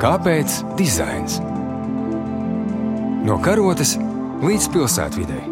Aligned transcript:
Kāpēc 0.00 0.54
dizains? 0.78 1.34
No 3.28 3.34
karotes 3.44 3.98
līdz 4.40 4.68
pilsētvidai. 4.72 5.42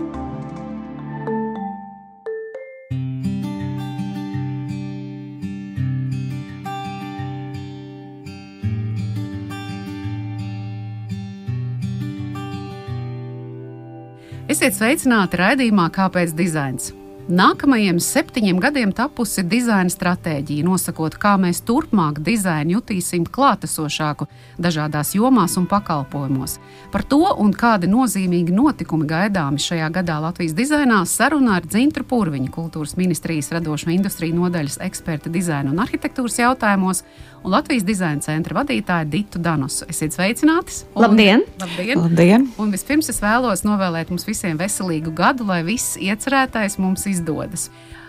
Esiet 14.49 14.78
sveicināti 14.80 15.42
raidījumā 15.42 15.90
Kāpēc 15.92 16.32
dizains? 16.32 16.95
Nākamajiem 17.28 17.98
septiņiem 18.00 18.56
gadiem 18.56 18.92
tapusi 18.96 19.42
dizaina 19.45 19.92
stratēģija, 19.92 20.64
nosakot, 20.64 21.12
kā 21.20 21.34
mēs 21.37 21.59
turpmāk 21.60 22.23
dizainu 22.24 22.78
jutīsim 22.78 23.27
klātesošāku 23.28 24.24
dažādās 24.56 25.10
jomās 25.12 25.59
un 25.60 25.66
pakalpojumos. 25.68 26.56
Par 26.88 27.04
to 27.04 27.20
un 27.37 27.52
kādi 27.52 27.91
nozīmīgi 27.92 28.54
notikumi 28.56 29.04
gaidāmi 29.10 29.60
šajā 29.60 29.91
gadā 29.98 30.16
Latvijas 30.24 30.54
dizainā 30.56 31.02
sarunā 31.04 31.59
ar 31.60 31.66
Dzintru 31.68 32.06
Pūraņu, 32.09 32.48
kultūras 32.54 32.96
ministrijas 32.96 33.52
radošo 33.52 33.92
industriju 33.92 34.38
nodaļas 34.38 34.80
eksperta 34.88 35.29
dizaina 35.29 35.68
un 35.68 35.84
arhitektūras 35.84 36.40
jautājumos 36.40 37.04
un 37.45 37.52
Latvijas 37.52 37.84
dizaina 37.84 38.24
centra 38.24 38.56
vadītāju 38.62 39.10
Ditu 39.12 39.45
Danusu. 39.45 39.84
Esiet 39.92 40.16
sveicināti! 40.16 40.80
Labdien! 40.96 41.45
Labdien! 41.60 42.01
Labdien. 42.06 42.48
Un 42.56 42.73
vispirms 42.73 43.12
es 43.12 43.20
vēlos 43.20 43.66
novēlēt 43.68 44.09
mums 44.09 44.24
visiem 44.24 44.56
veselīgu 44.56 45.12
gadu, 45.12 45.45
lai 45.52 45.60
viss 45.68 46.01
iecerētais 46.01 46.80
mums 46.80 47.04
izdodas 47.04 47.17
izdodas. 47.18 47.68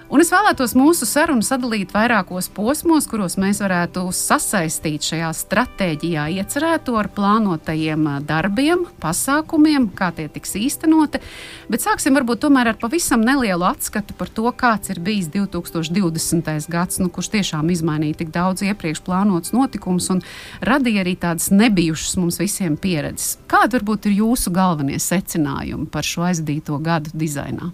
Un 0.09 0.23
es 0.23 0.31
vēlētos 0.33 0.71
mūsu 0.73 1.05
sarunu 1.05 1.45
sadalīt 1.45 1.91
vairākos 1.93 2.47
posmos, 2.49 3.05
kuros 3.05 3.35
mēs 3.37 3.59
varētu 3.61 4.07
sasaistīt 4.17 5.05
šajā 5.05 5.27
stratēģijā 5.37 6.23
iecerēto 6.33 6.95
ar 6.97 7.11
plānotajiem 7.13 8.07
darbiem, 8.25 8.87
pasākumiem, 9.03 9.85
kā 9.93 10.07
tie 10.17 10.25
tiks 10.33 10.55
īstenoti. 10.57 11.21
Bet 11.69 11.85
sāksim 11.85 12.17
varbūt 12.17 12.41
tomēr 12.41 12.71
ar 12.71 12.79
pavisam 12.81 13.21
nelielu 13.21 13.67
atskatu 13.69 14.15
par 14.17 14.31
to, 14.33 14.49
kāds 14.49 14.89
ir 14.89 14.97
bijis 15.05 15.27
2020. 15.35 16.49
gads, 16.73 16.97
nu, 17.03 17.11
kurš 17.13 17.29
tiešām 17.35 17.69
izmainīja 17.69 18.23
tik 18.23 18.31
daudz 18.33 18.65
iepriekš 18.65 19.03
plānotus 19.05 19.53
notikumus 19.53 20.09
un 20.15 20.23
radīja 20.65 21.03
arī 21.03 21.13
tādas 21.21 21.51
nebijušas 21.53 22.17
mums 22.17 22.41
visiem 22.41 22.79
pieredzes. 22.81 23.37
Kādi 23.45 23.77
varbūt 23.77 24.09
ir 24.09 24.23
jūsu 24.23 24.55
galvenie 24.57 24.97
secinājumi 24.97 25.85
par 25.93 26.09
šo 26.09 26.25
aizdīto 26.31 26.81
gadu 26.81 27.13
dizainā? 27.13 27.69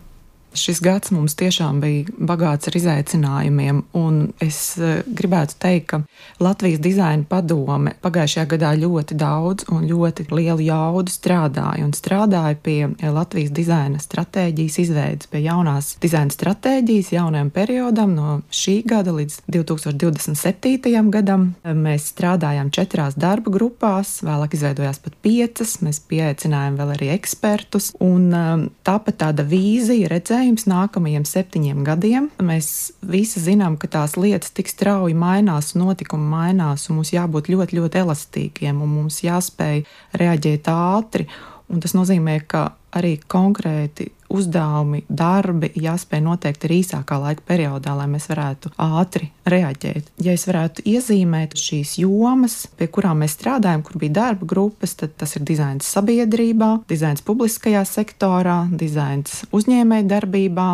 Šis 0.55 0.79
gads 0.81 1.11
mums 1.11 1.35
tiešām 1.35 1.81
bija 1.83 2.05
bagāts 2.15 2.69
ar 2.69 2.77
izaicinājumiem, 2.79 3.81
un 3.99 4.19
es 4.43 4.77
e, 4.79 5.01
gribētu 5.05 5.57
teikt, 5.59 5.85
ka 5.91 5.99
Latvijas 6.39 6.79
dizaina 6.83 7.27
padome 7.27 7.95
pagājušajā 8.03 8.47
gadā 8.55 8.71
ļoti 8.79 9.17
daudz 9.19 9.67
un 9.75 9.83
ļoti 9.89 10.29
lielu 10.31 10.63
jaudu 10.69 11.11
strādāja 11.11 11.83
un 11.85 11.91
strādāja 11.95 12.55
pie 12.63 12.79
Latvijas 13.03 13.51
dizaina 13.55 13.99
stratēģijas 13.99 14.79
izveidas, 14.85 15.29
pie 15.31 15.43
jaunās 15.45 15.93
dizaina 16.01 16.31
stratēģijas 16.33 17.11
jaunajam 17.17 17.51
periodam 17.55 18.15
no 18.15 18.39
šī 18.49 18.77
gada 18.87 19.13
līdz 19.15 19.41
2027. 19.51 21.11
gadam. 21.11 21.49
Mēs 21.65 22.09
strādājām 22.13 22.71
četrās 22.73 23.17
darba 23.19 23.51
grupās, 23.51 24.17
vēlāk 24.25 24.55
izveidojās 24.55 25.01
pat 25.03 25.19
piecas, 25.25 25.77
mēs 25.85 26.01
pieaicinājām 26.09 26.79
vēl 26.79 26.95
arī 26.95 27.11
ekspertus, 27.15 27.91
un 28.03 28.29
e, 28.31 28.45
tāpat 28.87 29.19
tāda 29.25 29.45
vīzija 29.47 30.09
redzēja, 30.11 30.44
redzējums 30.45 30.67
nākamajiem 30.69 31.23
septiņiem 31.25 31.83
gadiem. 31.83 32.29
Mēs 32.37 32.93
visi 33.01 33.41
zinām, 33.41 33.77
ka 33.81 33.87
tās 33.87 34.15
lietas 34.15 34.53
tik 34.53 34.69
strauji 34.69 35.15
mainās, 35.17 35.73
notikumi 35.73 36.27
mainās, 36.29 36.89
un 36.89 36.99
mums 36.99 37.11
jābūt 37.13 37.49
ļoti, 37.49 37.79
ļoti 37.79 38.01
elastīgiem, 38.03 38.81
un 38.81 38.89
mums 38.89 39.23
jāspēj 39.23 39.85
reaģēt 40.13 40.69
ātri. 40.69 41.25
Un 41.69 41.81
tas 41.81 41.95
nozīmē, 41.97 42.45
ka 42.45 42.75
arī 42.93 43.17
konkrēti 43.25 44.11
uzdevumi, 44.31 45.03
darbi 45.09 45.71
jāspēj 45.79 46.21
noteikt 46.25 46.65
arī 46.67 46.79
īsākā 46.83 47.17
laika 47.21 47.45
periodā, 47.47 47.95
lai 47.97 48.07
mēs 48.11 48.27
varētu 48.31 48.71
ātri 48.81 49.29
reaģēt. 49.49 50.11
Ja 50.25 50.35
es 50.35 50.45
varētu 50.49 50.85
iezīmēt 50.89 51.55
šīs 51.59 51.95
jomas, 52.01 52.57
pie 52.77 52.89
kurām 52.91 53.23
mēs 53.23 53.37
strādājam, 53.37 53.85
kur 53.85 53.99
bija 54.01 54.17
darba 54.21 54.47
grupas, 54.49 54.95
tad 54.99 55.15
tas 55.19 55.35
ir 55.37 55.45
dizains 55.47 55.87
sabiedrībā, 55.95 56.71
dizains 56.89 57.23
publiskajā 57.25 57.85
sektorā, 57.89 58.63
dizains 58.73 59.43
uzņēmējdarbībā 59.55 60.69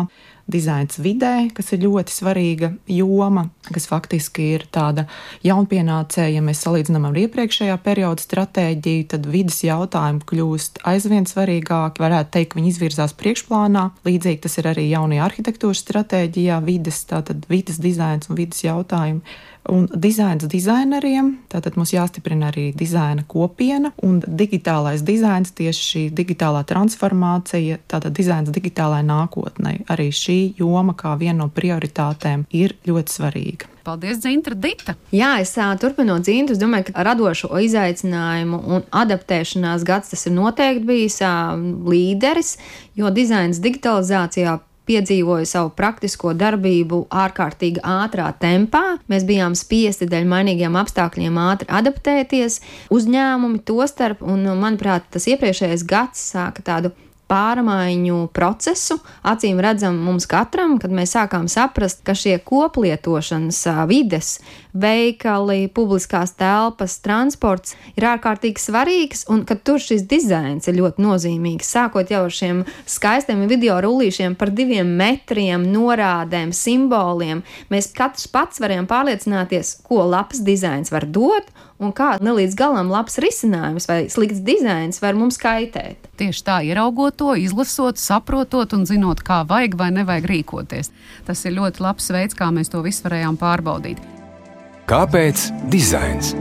dizains 0.50 0.98
vidē, 1.02 1.48
kas 1.54 1.72
ir 1.74 1.84
ļoti 1.84 2.14
svarīga 2.14 2.72
joma, 2.90 3.46
kas 3.68 3.86
faktiski 3.90 4.48
ir 4.56 4.66
tāda 4.74 5.06
jaunpienācēja. 5.46 6.36
Ja 6.36 6.42
mēs 6.44 6.62
salīdzinām 6.64 7.08
ar 7.08 7.20
iepriekšējā 7.24 7.76
perioda 7.84 8.24
stratēģiju, 8.24 9.06
tad 9.14 9.28
vidas 9.30 9.62
jautājumi 9.66 10.26
kļūst 10.28 10.82
aizvien 10.88 11.28
svarīgāki. 11.30 12.02
Varētu 12.02 12.34
teikt, 12.38 12.58
viņi 12.58 12.74
izvirzās 12.74 13.16
priekšplānā. 13.18 13.88
Līdzīgi 14.08 14.42
tas 14.46 14.58
ir 14.58 14.70
arī 14.72 14.88
jaunajā 14.90 15.28
arhitektūras 15.28 15.84
stratēģijā, 15.86 16.60
vidas, 16.66 17.04
tātad 17.10 17.46
vidas 17.52 17.80
dizains 17.82 18.30
un 18.30 18.40
vidas 18.40 18.64
jautājumi 18.66 19.22
un 19.70 19.86
dizains 19.94 20.46
dizaineriem. 20.50 21.32
Tātad 21.52 21.76
mums 21.78 21.92
jāstiprina 21.94 22.50
arī 22.50 22.70
dizaina 22.76 23.24
kopiena 23.28 23.92
un 24.02 24.20
digitālais 24.26 25.04
dizains, 25.06 25.52
tieši 25.54 25.88
šī 25.88 26.04
digitālā 26.16 26.64
transformācija, 26.68 27.78
tātad 27.90 28.16
dizains 28.16 28.50
digitālai 28.54 29.02
nākotnē. 29.06 29.82
Arī 29.92 30.10
šī 30.14 30.38
joma 30.58 30.96
kā 30.98 31.14
viena 31.20 31.44
no 31.44 31.50
prioritātēm 31.52 32.46
ir 32.50 32.76
ļoti 32.88 33.18
svarīga. 33.18 33.70
Paldies, 33.82 34.20
Zintra 34.22 34.54
Dita! 34.54 34.94
Jā, 35.10 35.40
es 35.42 35.56
turpinot 35.82 36.22
Zintu, 36.26 36.54
es 36.54 36.60
domāju, 36.60 36.92
ka 36.92 37.02
radošo 37.02 37.50
izaicinājumu 37.66 38.60
un 38.62 38.84
adaptēšanās 38.94 39.82
gads 39.86 40.12
tas 40.12 40.26
ir 40.28 40.36
noteikti 40.36 40.86
bijis 40.86 41.18
līderis, 41.90 42.54
jo 42.94 43.10
dizains 43.10 43.58
digitalizācijā 43.62 44.60
piedzīvoja 44.92 45.48
savu 45.48 45.72
praktisko 45.76 46.34
darbību 46.36 47.06
ārkārtīgi 47.22 47.82
ātrā 47.86 48.28
tempā. 48.42 48.98
Mēs 49.12 49.26
bijām 49.28 49.56
spiesti 49.58 50.08
dēļ 50.10 50.28
mainīgiem 50.28 50.76
apstākļiem 50.82 51.38
ātri 51.40 51.70
adaptēties, 51.72 52.60
uzņēmumi 52.92 53.62
to 53.68 53.80
starp, 53.88 54.24
un, 54.26 54.44
manuprāt, 54.60 55.08
tas 55.14 55.28
iepriekšējais 55.32 55.86
gads 55.88 56.28
sāka 56.34 56.64
tādu 56.66 56.92
pārmaiņu 57.32 58.26
procesu. 58.36 58.98
Acīm 59.24 59.60
redzam, 59.64 59.96
mums 60.04 60.28
katram, 60.28 60.76
kad 60.82 60.92
mēs 60.92 61.14
sākām 61.16 61.48
saprast, 61.50 62.02
ka 62.04 62.14
šie 62.18 62.36
koplietošanas 62.44 63.62
vides, 63.88 64.34
veikali, 64.76 65.66
publiskās 65.72 66.34
telpas, 66.36 66.98
transports 67.04 67.76
ir 67.96 68.08
ārkārtīgi 68.12 68.60
svarīgs 68.60 69.26
un 69.32 69.46
ka 69.48 69.56
tur 69.56 69.80
šis 69.82 70.04
dizains 70.08 70.68
ir 70.68 70.78
ļoti 70.80 71.04
nozīmīgs. 71.04 71.72
Sākot 71.72 72.12
jau 72.12 72.26
ar 72.28 72.36
šiem 72.36 72.64
skaistiem 72.88 73.46
video 73.50 73.78
rullīšiem 73.84 74.36
par 74.38 74.52
diviem 74.52 74.92
metriem, 75.00 75.64
norādēm, 75.72 76.52
simboliem, 76.56 77.44
mēs 77.72 77.92
katrs 77.96 78.28
pats 78.32 78.60
varam 78.62 78.88
pārliecināties, 78.90 79.78
ko 79.86 80.04
labs 80.08 80.44
dizains 80.44 80.92
var 80.92 81.08
dot 81.08 81.48
un 81.82 81.92
kā 81.96 82.14
ne 82.22 82.34
līdz 82.36 82.56
galam 82.58 82.90
labs 82.92 83.18
risinājums 83.22 83.88
vai 83.90 83.98
slikts 84.12 84.42
dizains 84.46 85.02
var 85.02 85.18
mums 85.18 85.38
kaitēt. 85.42 86.08
Tieši 86.20 86.46
tā, 86.46 86.60
ieraugot 86.68 87.18
to, 87.20 87.34
izlasot, 87.38 88.00
saprotot 88.00 88.76
un 88.76 88.86
zinot, 88.88 89.24
kā 89.26 89.42
vajag 89.48 89.76
vai 89.80 89.90
nevajag 89.98 90.30
rīkoties. 90.30 90.92
Tas 91.26 91.44
ir 91.46 91.56
ļoti 91.58 91.84
labs 91.84 92.10
veids, 92.14 92.38
kā 92.38 92.52
mēs 92.54 92.72
to 92.72 92.82
visu 92.84 93.06
varējām 93.08 93.38
pārbaudīt. 93.40 94.02
Kāpēc 94.90 95.48
dizains? 95.72 96.34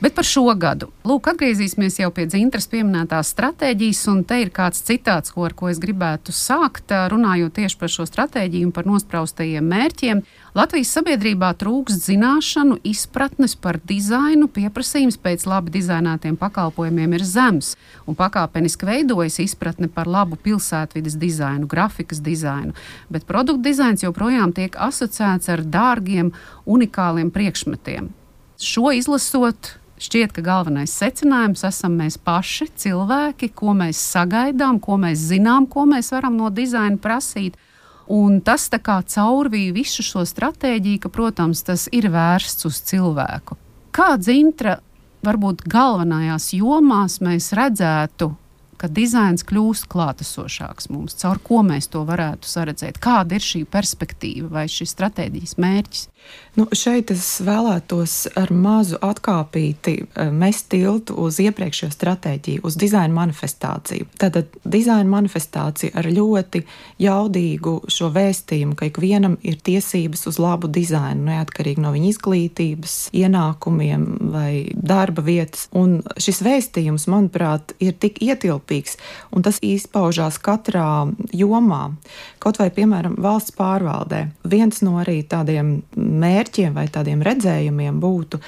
Bet 0.00 0.14
par 0.16 0.24
šo 0.24 0.46
gadu. 0.56 0.86
Lūk, 1.04 1.26
atgriezīsimies 1.28 1.98
jau 2.00 2.08
pie 2.16 2.24
dzintras 2.24 2.64
pieminētās 2.72 3.34
stratēģijas, 3.34 3.98
un 4.08 4.22
te 4.24 4.38
ir 4.40 4.48
kāds 4.56 4.80
citāts, 4.86 5.28
ko, 5.34 5.42
ar 5.44 5.52
ko 5.52 5.68
es 5.68 5.76
gribētu 5.82 6.32
sākt, 6.32 6.94
runājot 7.12 7.52
tieši 7.58 7.76
par 7.76 7.92
šo 7.92 8.06
stratēģiju 8.08 8.70
un 8.70 8.72
par 8.72 8.86
nospraustajiem 8.88 9.66
mērķiem. 9.68 10.22
Latvijas 10.56 10.94
sabiedrībā 10.96 11.50
trūkst 11.60 12.06
zināšanu, 12.08 12.78
izpratnes 12.88 13.52
par 13.60 13.76
dizainu, 13.90 14.48
pieprasījums 14.48 15.20
pēc 15.20 15.44
labi 15.50 15.74
dizainētiem 15.74 16.38
pakalpojumiem 16.40 17.18
ir 17.18 17.26
zems, 17.28 17.74
un 18.08 18.16
pakāpeniski 18.16 18.88
veidojas 18.88 19.36
izpratne 19.44 19.90
par 19.92 20.08
labu 20.08 20.38
pilsētvidas 20.40 21.18
dizainu, 21.20 21.68
grafikas 21.68 22.24
dizainu, 22.24 22.72
bet 23.12 23.28
produktu 23.28 23.68
dizains 23.68 24.06
joprojām 24.06 24.56
tiek 24.56 24.80
asociēts 24.80 25.52
ar 25.52 25.60
dārgiem, 25.60 26.32
unikāliem 26.64 27.28
priekšmetiem. 27.36 28.08
Šo 28.60 28.90
izlasot, 28.92 29.74
Šķiet, 30.00 30.32
ka 30.32 30.40
galvenais 30.40 30.92
secinājums 30.96 31.60
esam 31.68 31.98
mēs 32.00 32.16
paši, 32.24 32.70
cilvēki, 32.80 33.50
ko 33.52 33.74
mēs 33.76 34.00
sagaidām, 34.14 34.78
ko 34.80 34.96
mēs 35.02 35.26
zinām, 35.28 35.66
ko 35.68 35.84
mēs 35.90 36.08
varam 36.14 36.38
no 36.40 36.48
dizaina 36.48 36.96
prasīt. 36.96 37.58
Un 38.10 38.40
tas 38.40 38.64
tā 38.72 38.80
kā 38.82 38.96
caurvīja 39.04 39.74
visu 39.76 40.02
šo 40.02 40.24
stratēģiju, 40.26 41.02
ka, 41.04 41.10
protams, 41.12 41.60
tas 41.68 41.84
ir 41.92 42.08
vērsts 42.10 42.66
uz 42.66 42.80
cilvēku. 42.88 43.58
Kā 43.94 44.14
dzintra, 44.16 44.78
varbūt 45.26 45.66
galvenajās 45.68 46.48
jomās 46.56 47.20
mēs 47.20 47.52
redzētu, 47.54 48.32
ka 48.80 48.88
dizains 48.88 49.44
kļūst 49.44 49.90
klātesošāks 49.92 50.88
mums, 50.88 51.18
caur 51.20 51.38
ko 51.44 51.60
mēs 51.66 51.90
to 51.92 52.06
varētu 52.08 52.48
saredzēt, 52.48 52.98
kāda 53.04 53.36
ir 53.36 53.44
šī 53.44 53.66
perspektīva 53.68 54.48
vai 54.56 54.64
šis 54.72 54.96
stratēģijas 54.96 55.58
mērķis. 55.60 56.06
Nu, 56.58 56.64
šeit 56.74 57.12
es 57.14 57.26
vēlētos 57.46 58.14
ar 58.38 58.50
mazu 58.50 58.98
atkāpīti 59.06 59.92
eh, 60.02 60.30
mest 60.34 60.66
tiltu 60.72 61.14
uz 61.22 61.38
iepriekšējo 61.42 61.92
stratēģiju, 61.94 62.64
uz 62.66 62.76
dizaina 62.80 63.14
manifestāciju. 63.14 64.08
Tātad 64.18 64.50
dizaina 64.66 65.06
manifestācija 65.12 65.94
ar 66.00 66.08
ļoti 66.10 66.64
jaudīgu 67.00 67.74
šo 67.90 68.10
vēstījumu, 68.16 68.74
ka 68.74 68.88
ikvienam 68.90 69.36
ir 69.46 69.60
tiesības 69.62 70.26
uz 70.26 70.40
labu 70.42 70.66
dizainu, 70.66 71.28
neatkarīgi 71.28 71.84
no 71.84 71.94
viņa 71.94 72.10
izglītības, 72.10 72.96
ienākumiem 73.14 74.08
vai 74.34 74.50
darba 74.74 75.22
vietas. 75.22 75.68
Un 75.70 76.00
šis 76.18 76.42
vēstījums, 76.42 77.06
manuprāt, 77.14 77.76
ir 77.78 77.94
tik 77.94 78.18
ietilpīgs, 78.26 78.98
un 79.30 79.46
tas 79.46 79.62
izpaužās 79.62 80.40
katrā 80.42 81.06
jomā, 81.30 81.92
kaut 82.42 82.58
vai, 82.58 82.72
piemēram, 82.74 83.14
valsts 83.22 83.54
pārvaldē. 83.54 84.26
Viens 84.50 84.82
no 84.82 84.98
arī 84.98 85.20
tādiem 85.22 85.76
mērķiem, 86.10 86.74
vai 86.74 86.88
tādiem 86.92 87.22
redzējumiem 87.26 88.00
būtu 88.02 88.40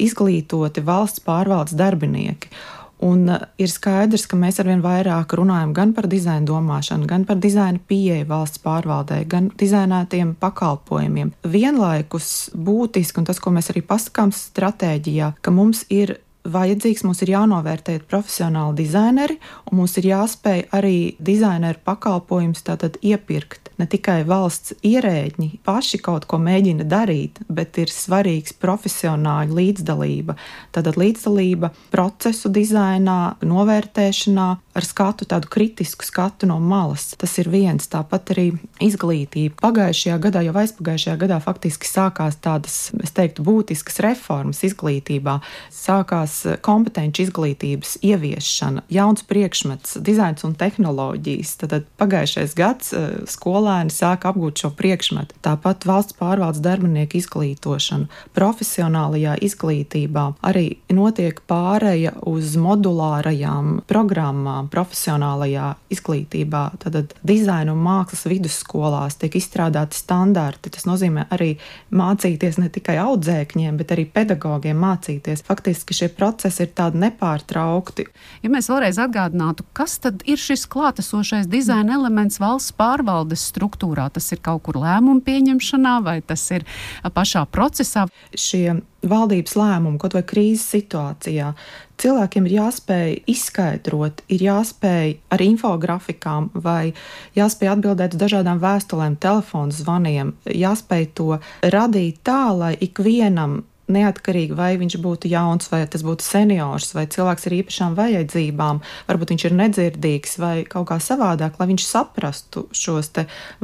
izglītoti 0.00 0.84
valsts 0.84 1.24
pārvaldes 1.24 1.76
darbinieki. 1.78 2.52
Un 3.00 3.28
uh, 3.32 3.46
ir 3.56 3.70
skaidrs, 3.72 4.26
ka 4.28 4.36
mēs 4.36 4.60
arvien 4.60 4.82
vairāk 4.84 5.32
runājam 5.38 5.72
gan 5.76 5.94
par 5.96 6.04
dizaina 6.10 6.44
domāšanu, 6.44 7.08
gan 7.08 7.24
par 7.24 7.38
dizaina 7.40 7.80
pieeju 7.88 8.26
valsts 8.28 8.60
pārvaldē, 8.60 9.22
gan 9.30 9.48
dizainētiem 9.60 10.34
pakalpojumiem. 10.40 11.32
Vienlaikus 11.48 12.50
būtiski, 12.52 13.22
un 13.22 13.30
tas, 13.30 13.40
ko 13.40 13.54
mēs 13.56 13.72
arī 13.72 13.80
pasakām 13.88 14.34
stratēģijā, 14.36 15.32
ka 15.40 15.54
mums 15.54 15.86
ir 15.88 16.18
vajadzīgs, 16.48 17.04
mums 17.04 17.20
ir 17.24 17.34
jānovērtē 17.34 17.98
profesionāli 18.08 18.82
dizaineri, 18.82 19.36
un 19.70 19.80
mums 19.80 19.96
ir 20.00 20.10
jāspēj 20.10 20.66
arī 20.76 20.96
dizaineru 21.20 21.82
pakalpojumus 21.84 22.64
iepirkt. 23.02 23.70
Ne 23.80 23.86
tikai 23.88 24.22
valsts 24.28 24.74
ierēģi 24.84 25.62
paši 25.64 26.00
kaut 26.04 26.26
ko 26.28 26.36
mēģina 26.40 26.84
darīt, 26.84 27.40
bet 27.48 27.78
ir 27.80 27.92
svarīgs 27.92 28.52
profesionāļu 28.60 29.56
līdzdalība. 29.56 30.36
Tātad 30.74 30.98
līdzdalība 31.00 31.72
procesu 31.92 32.52
dizainā, 32.52 33.36
novērtēšanā, 33.40 34.48
ar 34.76 34.86
skatu, 34.86 35.24
tādu 35.28 35.48
kritisku 35.50 36.04
skatu 36.04 36.48
no 36.50 36.58
malas. 36.60 37.14
Tas 37.20 37.38
ir 37.40 37.48
viens, 37.52 37.88
tāpat 37.90 38.34
arī 38.34 38.46
izglītība. 38.84 39.56
Pagājušajā 39.64 40.18
gadā, 40.28 40.44
jau 40.44 40.56
aizpagājušajā 40.60 41.16
gadā, 41.24 41.40
faktiski 41.44 41.88
sākās 41.88 42.36
tādas, 42.44 42.78
es 43.00 43.16
teiktu, 43.16 43.44
būtiskas 43.48 44.00
reformas 44.04 44.60
izglītībā. 44.68 45.38
Sākās 45.72 46.29
kompetenci 46.64 47.24
izglītības 47.26 47.96
ieviešana, 48.06 48.84
jauns 48.92 49.24
priekšmets, 49.28 49.98
dizains 50.04 50.44
un 50.46 50.54
tehnoloģijas. 50.58 51.54
Tad 51.62 51.88
pagājušais 52.00 52.54
gads 52.58 52.92
eh, 52.96 53.08
skolēni 53.30 53.92
sāka 53.94 54.32
apgūt 54.32 54.64
šo 54.64 54.72
priekšmetu. 54.78 55.38
Tāpat 55.44 55.86
valsts 55.88 56.16
pārvaldes 56.18 56.62
darbinieku 56.64 57.20
izglītošana, 57.20 58.08
profesionālajā 58.36 59.36
izglītībā 59.46 60.26
arī 60.46 60.66
notiek 60.94 61.40
pāreja 61.50 62.14
uz 62.28 62.56
modulārajām 62.60 63.80
programmām 63.90 64.70
profesionālajā 64.72 65.74
izglītībā, 65.92 66.64
tad 66.82 67.14
dizaina 67.26 67.74
un 67.74 67.82
mākslas 67.84 68.26
vidusskolās 68.30 69.18
tiek 69.20 69.36
izstrādāti 69.40 69.98
standarti. 69.98 70.72
Tas 70.74 70.86
nozīmē 70.88 71.26
arī 71.34 71.54
mācīties 71.94 72.60
ne 72.60 72.70
tikai 72.72 72.98
audzēkņiem, 73.02 73.78
bet 73.80 73.94
arī 73.94 74.06
pedagogiem 74.10 74.78
mācīties. 74.80 75.44
Faktiski 75.46 75.96
šie 75.96 76.10
procesi 76.20 76.66
ir 76.66 76.74
tādi 76.76 77.00
nepārtraukti. 77.00 78.06
Ja 78.44 78.52
mēs 78.52 78.68
vēlreiz 78.68 79.00
atgādinātu, 79.00 79.64
kas 79.76 79.96
tad 80.04 80.24
ir 80.28 80.40
šis 80.40 80.66
klātesošais 80.70 81.48
dizaina 81.50 81.96
elements 81.96 82.40
valsts 82.42 82.76
pārvaldes 82.76 83.48
struktūrā, 83.50 84.10
tas 84.12 84.28
ir 84.34 84.44
kaut 84.44 84.66
kur 84.68 84.80
lēmumu 84.82 85.24
pieņemšanā 85.24 85.96
vai 86.04 86.20
tas 86.20 86.44
ir 86.52 86.68
pašā 87.16 87.46
procesā? 87.48 88.06
Šie 88.36 88.80
valdības 89.06 89.56
lēmumu, 89.56 89.98
kaut 90.00 90.14
vai 90.16 90.22
krīzes 90.26 90.66
situācijā, 90.74 91.54
cilvēkiem 92.00 92.48
ir 92.48 92.56
jāspēj 92.58 93.14
izskaidrot, 93.32 94.22
ir 94.32 94.44
jāspēj 94.44 95.14
ar 95.32 95.44
infografikām 95.44 96.50
vai 96.54 96.92
jāspēj 97.38 97.72
atbildēt 97.74 98.16
uz 98.16 98.22
dažādām 98.24 98.60
vēstulēm, 98.62 99.16
telefonu 99.22 99.76
zvaniem, 99.76 100.34
jāspēj 100.44 101.10
to 101.16 101.40
radīt 101.64 102.20
tā, 102.26 102.42
lai 102.56 102.74
ikvienam 102.76 103.62
neatkarīgi 103.92 104.56
vai 104.56 104.72
viņš 104.80 104.96
būtu 105.02 105.30
jauns, 105.30 105.70
vai 105.72 105.82
tas 105.90 106.04
būtu 106.06 106.24
seniors, 106.24 106.92
vai 106.96 107.06
cilvēks 107.10 107.48
ar 107.48 107.56
īpašām 107.58 107.96
vajadzībām, 107.98 108.80
varbūt 109.08 109.34
viņš 109.34 109.46
ir 109.48 109.56
nedzirdīgs 109.58 110.38
vai 110.42 110.54
kaut 110.70 110.88
kā 110.90 111.00
savādāk, 111.02 111.58
lai 111.60 111.68
viņš 111.72 111.86
saprastu 111.88 112.66
šos 112.76 113.12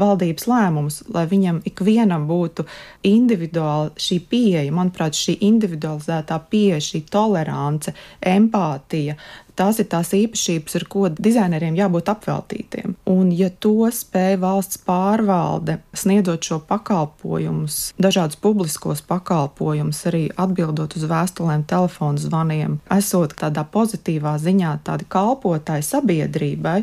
valdības 0.00 0.46
lēmumus, 0.50 1.00
lai 1.14 1.26
viņam 1.30 1.62
ikvienam 1.68 2.26
būtu 2.28 2.66
individuāli 3.06 3.94
šī 4.00 4.20
pieeja, 4.30 4.74
manuprāt, 4.74 5.16
šī 5.18 5.38
individualizētā 5.46 6.38
pieeja, 6.50 6.82
šī 6.82 7.04
tolerance, 7.12 7.94
empātija, 8.20 9.16
tās 9.56 9.80
ir 9.80 9.88
tās 9.90 10.12
īpašības, 10.16 10.76
ar 10.78 10.84
ko 10.90 11.06
dizaineriem 11.12 11.76
jābūt 11.78 12.10
apveltītiem. 12.12 12.96
Un, 13.10 13.30
ja 13.34 13.48
to 13.50 13.88
spēj 13.92 14.38
valsts 14.42 14.80
pārvalde, 14.86 15.78
sniedzot 15.96 16.46
šo 16.46 16.60
pakalpojumus, 16.68 17.78
dažādus 18.00 18.38
publiskos 18.42 19.02
pakalpojumus, 19.06 20.02
arī 20.10 20.26
atbildot 20.36 20.96
uz 20.98 21.06
vēstulēm, 21.10 21.66
telefonu 21.68 22.22
zvaniem, 22.22 22.78
esot 22.92 23.36
tādā 23.40 23.66
pozitīvā 23.72 24.36
ziņā 24.42 24.76
tādi 24.86 25.08
kalpotāji 25.12 25.86
sabiedrībai, 25.86 26.78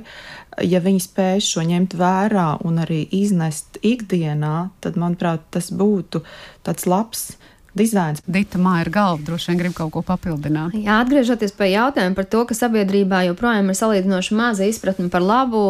ja 0.65 0.81
viņi 0.83 1.05
spēj 1.07 1.45
šo 1.45 1.65
ņemt 1.69 1.95
vērā 1.97 2.49
un 2.65 2.81
arī 2.83 3.03
iznest 3.13 3.79
ikdienā, 3.81 4.69
tad, 4.83 4.99
manuprāt, 4.99 5.45
tas 5.53 5.71
būtu 5.73 6.23
tāds 6.65 6.87
labs 6.89 7.33
dizains. 7.77 8.21
Dita 8.29 8.59
Māja 8.61 8.85
ir 8.85 8.91
galva, 8.93 9.21
droši 9.25 9.51
vien 9.51 9.59
grib 9.59 9.73
kaut 9.77 9.91
ko 9.95 10.03
papildināt. 10.05 10.75
Jā, 10.77 10.99
atgriežoties 11.03 11.55
pie 11.57 11.71
jautājuma 11.73 12.15
par 12.17 12.27
to, 12.29 12.43
ka 12.49 12.55
sabiedrībā 12.57 13.23
joprojām 13.29 13.71
ir 13.71 13.77
salīdzinoši 13.77 14.37
maza 14.37 14.67
izpratne 14.69 15.09
par 15.13 15.23
labu 15.25 15.61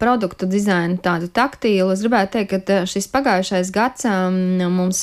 produktu 0.00 0.48
dizainu, 0.50 0.98
tādu 1.02 1.30
taktīlu, 1.32 1.90
es 1.94 2.02
gribētu 2.04 2.36
teikt, 2.36 2.68
ka 2.68 2.82
šis 2.88 3.08
pagājušais 3.12 3.72
gads 3.74 4.04
mums 4.76 5.00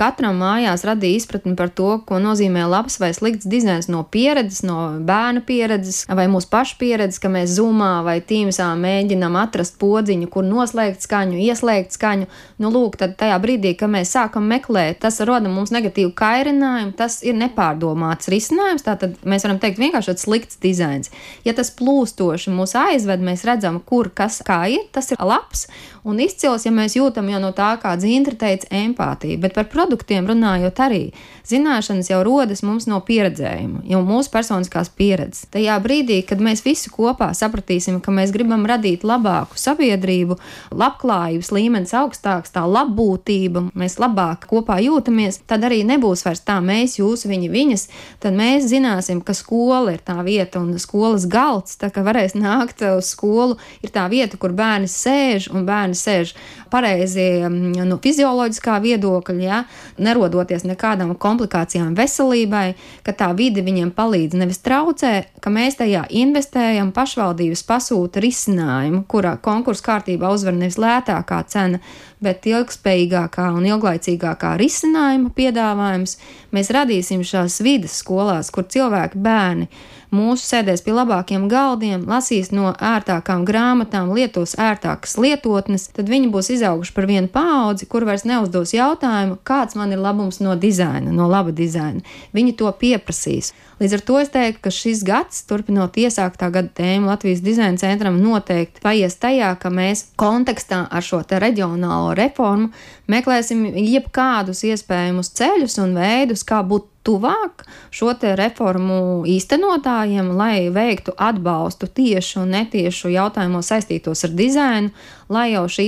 katram 0.00 0.40
mājās 0.42 0.86
radīja 0.88 1.22
izpratni 1.22 1.54
par 1.58 1.70
to, 1.70 1.92
ko 2.08 2.18
nozīmē 2.22 2.66
labs 2.66 2.98
vai 3.02 3.12
slikts 3.14 3.46
dizains 3.46 3.88
no 3.92 4.02
pieredzes, 4.02 4.64
no 4.66 4.78
bērna 5.06 5.44
pieredzes 5.46 6.02
vai 6.10 6.26
mūsu 6.32 6.50
pašu 6.50 6.78
pieredzes, 6.82 7.20
ka 7.22 7.30
mēs 7.32 7.54
zumā 7.60 7.92
vai 8.06 8.18
tīmsā 8.24 8.72
mēģinam 8.80 9.38
atrast 9.38 9.78
podziņu, 9.82 10.26
kur 10.32 10.46
noslēgt 10.48 11.06
skaņu, 11.06 11.38
ieslēgt 11.46 11.94
skaņu. 11.94 12.28
Nu, 12.62 12.70
lūk, 12.74 12.98
tad 12.98 13.14
tajā 13.20 13.38
brīdī, 13.42 13.76
kad 13.78 13.90
mēs 13.92 14.12
sākam 14.16 14.50
meklēt, 14.50 15.00
tas 15.04 15.20
roda 15.22 15.50
mums 15.52 15.70
negatīvu 15.70 15.91
negatīvu 15.92 16.12
kairinājumu, 16.16 16.94
tas 16.96 17.22
ir 17.22 17.34
nepārdomāts 17.36 18.28
risinājums. 18.32 18.82
Tātad 18.82 19.16
mēs 19.24 19.44
varam 19.44 19.58
teikt, 19.60 19.78
vienkārši 19.78 20.12
tāds 20.12 20.24
slikts 20.24 20.58
dizains. 20.62 21.10
Ja 21.44 21.52
tas 21.52 21.70
plūstoši 21.70 22.50
mūs 22.50 22.74
aizved, 22.74 23.20
mēs 23.20 23.44
redzam, 23.44 23.80
kur 23.80 24.10
kas 24.14 24.42
kā 24.44 24.68
ir, 24.68 24.88
tas 24.92 25.12
ir 25.12 25.18
labs 25.20 25.68
un 26.04 26.18
izcils, 26.18 26.64
ja 26.66 26.72
mēs 26.74 26.96
jūtam 26.96 27.28
jau 27.30 27.38
no 27.42 27.52
tā, 27.54 27.76
kā 27.82 27.94
Zīntra 28.00 28.34
teica, 28.34 28.66
empātiju. 28.74 29.38
Bet 29.42 29.54
par 29.54 29.68
produktiem 29.70 30.26
runājot 30.26 30.80
arī, 30.82 31.02
zināšanas 31.46 32.10
jau 32.10 32.22
rodas 32.26 32.64
mums 32.66 32.88
no 32.90 32.98
pieredzējuma, 33.06 33.84
jau 33.86 34.00
mūsu 34.06 34.32
personiskās 34.32 34.90
pieredzes. 34.98 35.46
Tajā 35.54 35.78
brīdī, 35.82 36.20
kad 36.26 36.42
mēs 36.42 36.64
visi 36.66 36.90
kopā 36.90 37.30
sapratīsim, 37.36 38.00
ka 38.02 38.14
mēs 38.14 38.34
gribam 38.34 38.66
radīt 38.66 39.06
labāku 39.06 39.58
sabiedrību, 39.60 40.38
labklājības 40.74 41.52
līmenis 41.54 41.94
augstāks, 41.98 42.54
tā 42.54 42.64
labbūtība, 42.66 43.68
mēs 43.78 43.98
labāk 44.02 44.48
kopā 44.50 44.80
jūtamies, 44.82 45.42
tad 45.46 45.68
arī 45.68 45.81
nebūs 45.88 46.24
vairs 46.26 46.42
tā 46.46 46.58
mēs, 46.64 46.98
jūs, 47.00 47.26
viņi, 47.28 47.50
viņas. 47.52 47.86
Tad 48.22 48.36
mēs 48.38 48.68
zināsim, 48.70 49.22
ka 49.24 49.34
skola 49.36 49.96
ir 49.96 50.02
tā 50.04 50.18
vieta 50.26 50.60
un 50.62 50.74
skolas 50.82 51.26
galds, 51.30 51.78
tā 51.80 51.90
kā 51.92 52.04
varēs 52.06 52.36
nākt 52.38 52.84
uz 52.92 53.12
skolu, 53.14 53.58
ir 53.84 53.92
tā 53.94 54.06
vieta, 54.12 54.38
kur 54.40 54.54
bērni 54.56 54.90
sēž 54.90 55.50
un 55.52 55.66
bērni 55.68 55.98
sēž 55.98 56.34
pareizi 56.72 57.26
mm, 57.44 57.82
no 57.88 57.98
fizioloģiskā 58.02 58.78
viedokļa, 58.84 59.38
ja, 59.42 59.62
nerodoties 60.02 60.64
nekādām 60.68 61.14
komplikācijām 61.20 61.92
veselībai, 61.98 62.72
ka 63.06 63.14
tā 63.16 63.30
vide 63.36 63.64
viņiem 63.64 63.92
palīdz 63.96 64.38
nevis 64.40 64.62
traucē, 64.64 65.14
ka 65.42 65.52
mēs 65.52 65.78
tajā 65.80 66.06
investējam, 66.22 66.92
pašvaldības 66.96 67.64
pasūta 67.68 68.22
risinājumu, 68.24 69.04
kurā 69.10 69.36
konkursu 69.42 69.84
kārtībā 69.90 70.32
uzvar 70.32 70.56
nevis 70.56 70.80
lētākā 70.80 71.42
cena, 71.52 71.82
bet 72.22 72.46
ilgspējīgākā 72.48 73.48
un 73.56 73.66
ilglaicīgākā 73.68 74.54
risinājuma 74.60 75.32
piedāvājums. 75.36 76.16
Mēs 76.54 76.70
radīsim 76.74 77.24
šās 77.26 77.60
vidas 77.64 77.98
skolās, 78.02 78.52
kur 78.54 78.68
cilvēki, 78.70 79.20
bērni, 79.22 79.68
mūsu 80.12 80.44
sēdēs 80.44 80.84
pie 80.84 80.94
labākiem 80.94 81.48
galdiem, 81.50 82.04
lasīs 82.08 82.52
no 82.52 82.70
ērtākām 82.76 83.46
grāmatām, 83.48 84.12
lietos 84.16 84.54
ērtākas 84.60 85.16
lietotnes, 85.20 85.88
tad 85.96 86.10
viņi 86.12 86.30
būs 86.32 86.52
izauguši 86.58 86.94
par 86.96 87.08
vienu 87.10 87.30
paudzi, 87.32 87.88
kur 87.90 88.06
vairs 88.08 88.26
neuzdos 88.28 88.74
jautājumu, 88.76 89.38
kāds 89.48 89.76
man 89.78 89.94
ir 89.94 90.02
labums 90.02 90.42
no 90.44 90.54
dizaina, 90.54 91.12
no 91.12 91.28
laba 91.32 91.54
dizaina. 91.56 92.04
Viņi 92.36 92.56
to 92.60 92.70
pieprasīs. 92.78 93.52
Līdz 93.82 93.96
ar 93.96 94.02
to 94.06 94.18
es 94.20 94.30
teiktu, 94.30 94.62
ka 94.62 94.70
šis 94.70 95.02
gads, 95.06 95.42
turpinot 95.48 95.96
iesāktā 95.98 96.52
gada 96.54 96.70
tēmu 96.76 97.10
Latvijas 97.10 97.42
dizaina 97.42 97.80
centram, 97.80 98.20
noteikti 98.22 98.84
paies 98.84 99.16
tajā, 99.18 99.56
ka 99.58 99.72
mēs 99.74 100.06
kontekstā 100.20 100.84
ar 100.86 101.02
šo 101.02 101.24
reģionālo 101.26 102.12
reformu 102.18 102.70
meklēsim 103.10 103.64
jebkādus 103.74 104.62
iespējamus 104.68 105.32
ceļus 105.38 105.78
un 105.82 105.96
veidus, 105.98 106.44
kā 106.46 106.62
būt 106.66 106.91
tuvāk 107.06 107.64
šo 107.90 108.12
reformu 108.38 109.24
īstenotājiem, 109.28 110.32
lai 110.36 110.70
veiktu 110.70 111.14
atbalstu 111.16 111.86
tiešu 111.86 112.42
un 112.44 112.54
netiešu 112.56 113.10
jautājumos 113.12 113.72
saistītos 113.72 114.24
ar 114.26 114.34
dizainu, 114.36 114.92
lai 115.32 115.52
jau 115.52 115.64
šie 115.70 115.86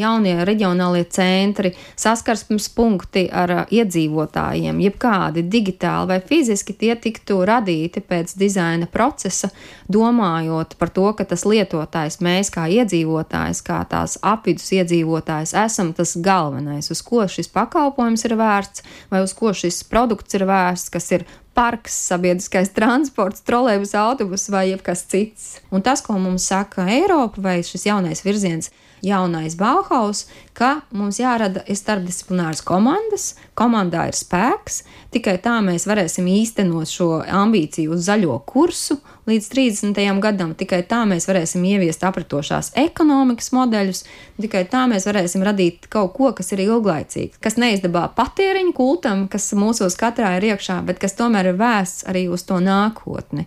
jaunie 0.00 0.34
reģionālie 0.46 1.04
centri, 1.12 1.74
saskarsmes 2.00 2.68
punkti 2.74 3.26
ar 3.28 3.66
iedzīvotājiem, 3.68 4.80
jebkādi 4.86 5.44
digitāli 5.52 6.08
vai 6.14 6.18
fiziski, 6.24 6.74
tie 6.74 6.94
tiktu 6.96 7.40
radīti 7.46 8.00
pēc 8.00 8.34
dizaina 8.40 8.88
procesa, 8.90 9.50
domājot 9.90 10.76
par 10.80 10.92
to, 10.96 11.08
ka 11.16 11.26
tas 11.28 11.44
lietotājs, 11.48 12.20
mēs 12.24 12.52
kā 12.54 12.66
iedzīvotājs, 12.72 13.62
kā 13.66 13.82
tās 13.90 14.16
apvidus 14.22 14.70
iedzīvotājs, 14.78 15.54
esam 15.64 15.92
tas 15.96 16.16
galvenais, 16.16 16.90
uz 16.92 17.04
ko 17.04 17.26
šis 17.28 17.50
pakalpojums 17.52 18.24
ir 18.28 18.36
vērts 18.40 18.86
vai 19.12 19.22
uz 19.24 19.34
ko 19.36 19.52
šis 19.56 19.82
produkts 19.90 20.39
ir 20.40 20.48
vērsts, 20.48 20.92
kas 20.92 21.10
ir 21.14 21.26
parks, 21.56 21.94
sabiedriskais 22.10 22.72
transports, 22.74 23.44
trolēļus, 23.46 23.94
autobus 23.98 24.48
vai 24.52 24.70
jebkas 24.70 25.04
cits. 25.10 25.58
Un 25.74 25.84
tas, 25.84 26.02
ko 26.04 26.16
mums 26.18 26.48
saka 26.50 26.88
Eiropa 26.88 27.42
vai 27.44 27.58
šis 27.66 27.86
jaunais 27.90 28.24
virziens, 28.24 28.70
jaunais 29.04 29.56
Bauhaus, 29.60 30.26
ka 30.60 30.82
mums 30.92 31.16
jārada 31.20 31.62
starpdisciplināras 31.64 32.60
komandas, 32.66 33.30
komandā 33.56 34.10
ir 34.10 34.16
spēks, 34.18 34.82
tikai 35.14 35.38
tā 35.40 35.56
mēs 35.64 35.86
varēsim 35.88 36.28
īstenot 36.28 36.90
šo 36.90 37.08
ambīciju 37.24 37.94
uz 37.96 38.04
zaļo 38.10 38.36
kursu 38.48 38.98
līdz 39.30 39.48
30. 39.52 40.20
gadam, 40.20 40.52
tikai 40.58 40.82
tā 40.90 41.00
mēs 41.08 41.28
varēsim 41.30 41.64
ieviest 41.64 42.04
apritošās 42.04 42.72
ekonomikas 42.80 43.50
modeļus, 43.56 44.02
tikai 44.42 44.64
tā 44.70 44.84
mēs 44.90 45.06
varēsim 45.08 45.44
radīt 45.46 45.88
kaut 45.92 46.12
ko, 46.16 46.32
kas 46.36 46.52
ir 46.52 46.64
ilglaicīgs, 46.66 47.40
kas 47.40 47.56
neizdabā 47.60 48.08
patēriņu 48.16 48.74
kultam, 48.76 49.26
kas 49.32 49.50
mūsos 49.56 49.96
katrā 50.00 50.34
ir 50.38 50.50
iekšā, 50.52 50.80
bet 50.88 51.00
kas 51.00 51.16
tomēr 51.16 51.52
ir 51.52 51.60
vērsts 51.60 52.08
arī 52.10 52.26
uz 52.32 52.44
to 52.48 52.60
nākotni. 52.64 53.46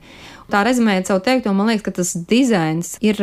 Tā 0.52 0.64
rezumējot 0.68 1.10
savu 1.10 1.22
teikto, 1.24 1.54
man 1.56 1.70
liekas, 1.72 1.86
ka 1.86 1.94
tas 2.00 2.12
dizains 2.30 2.94
ir 3.04 3.20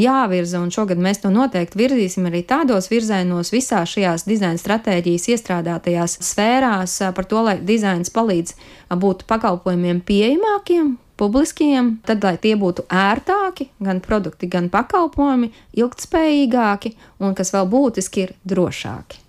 jāvirza, 0.00 0.62
un 0.62 0.72
šogad 0.74 1.00
mēs 1.02 1.20
to 1.22 1.32
noteikti 1.32 1.80
virzīsim 1.80 2.28
arī 2.30 2.44
tādos 2.48 2.88
virzienos, 2.92 3.52
visās 3.54 3.92
šajās 3.94 4.26
dizaina 4.28 4.60
stratēģijas 4.60 5.28
iestrādātajās 5.34 6.18
sfērās, 6.24 6.98
par 7.16 7.28
to, 7.30 7.42
lai 7.46 7.58
dizains 7.64 8.12
palīdz 8.14 8.56
būt 9.00 9.26
pakalpojumiem 9.30 10.00
pieejamākiem, 10.06 10.94
publiskiem, 11.20 11.98
tad, 12.06 12.24
lai 12.26 12.36
tie 12.42 12.54
būtu 12.58 12.86
ērtāki, 12.90 13.68
gan 13.82 14.00
produkti, 14.04 14.50
gan 14.50 14.70
pakalpojumi, 14.72 15.52
ilgtspējīgāki 15.78 16.94
un, 17.20 17.36
kas 17.38 17.54
vēl 17.54 17.68
būtiski, 17.70 18.28
ir 18.28 18.34
drošāki. 18.48 19.23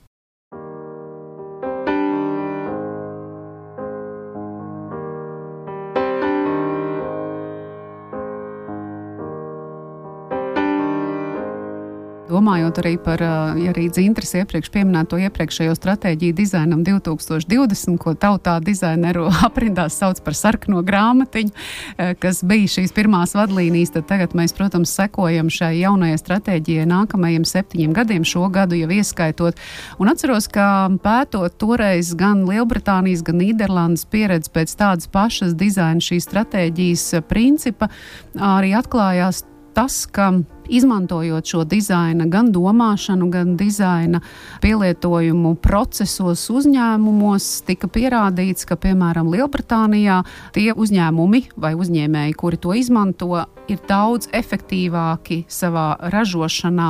Domājot 12.45 12.77
arī 12.77 12.91
par 13.01 13.21
ja 13.25 13.71
arī 13.71 13.87
Dzintras 13.89 14.35
iepriekš 14.37 14.69
pieminēto 14.69 15.17
iepriekšējo 15.17 15.71
stratēģiju 15.79 16.35
dizainam 16.37 16.83
2020, 16.85 17.97
ko 17.97 18.13
tautā 18.13 18.59
dizaineru 18.61 19.23
aprindās 19.47 19.97
sauc 19.97 20.21
par 20.21 20.37
sarkano 20.37 20.83
grāmatiņu, 20.85 21.49
kas 22.21 22.43
bija 22.45 22.69
šīs 22.75 22.93
pirmās 22.93 23.33
vadlīnijas, 23.33 23.95
tad 23.95 24.05
tagad 24.11 24.37
mēs, 24.37 24.53
protams, 24.53 24.93
sekojam 24.93 25.49
šai 25.49 25.71
jaunajai 25.79 26.21
stratēģijai 26.21 26.85
nākamajiem 26.91 27.49
septiņiem 27.49 27.97
gadiem, 27.97 28.29
šo 28.29 28.45
gadu 28.53 28.77
jau 28.77 28.93
ieskaitot. 28.93 29.57
Un 29.97 30.13
atceros, 30.13 30.45
ka 30.45 30.69
pētot 31.01 31.57
toreiz 31.57 32.13
gan 32.13 32.45
Lielbritānijas, 32.45 33.25
gan 33.25 33.41
Nīderlandes 33.41 34.05
pieredzi 34.05 34.53
pēc 34.53 34.77
tādas 34.77 35.09
pašas 35.09 35.57
dizaina 35.57 35.97
šīs 35.97 36.29
stratēģijas 36.29 37.23
principa, 37.25 37.89
arī 38.37 38.75
atklājās 38.77 39.47
tas, 39.73 40.03
ka 40.05 40.35
izmantojot 40.69 41.45
šo 41.45 41.63
dizaina 41.69 42.27
gan 42.31 42.51
domāšanu, 42.55 43.29
gan 43.33 43.55
dizaina 43.59 44.21
pielietojumu 44.63 45.55
procesos 45.63 46.47
uzņēmumos, 46.53 47.49
tika 47.67 47.89
pierādīts, 47.91 48.67
ka, 48.69 48.77
piemēram, 48.79 49.29
Lielbritānijā 49.33 50.21
tie 50.55 50.71
uzņēmumi 50.73 51.43
vai 51.57 51.75
uzņēmēji, 51.77 52.37
kuri 52.39 52.61
to 52.61 52.75
izmanto, 52.77 53.45
ir 53.71 53.81
daudz 53.89 54.29
efektīvāki 54.35 55.43
savā 55.51 55.95
ražošanā 56.13 56.89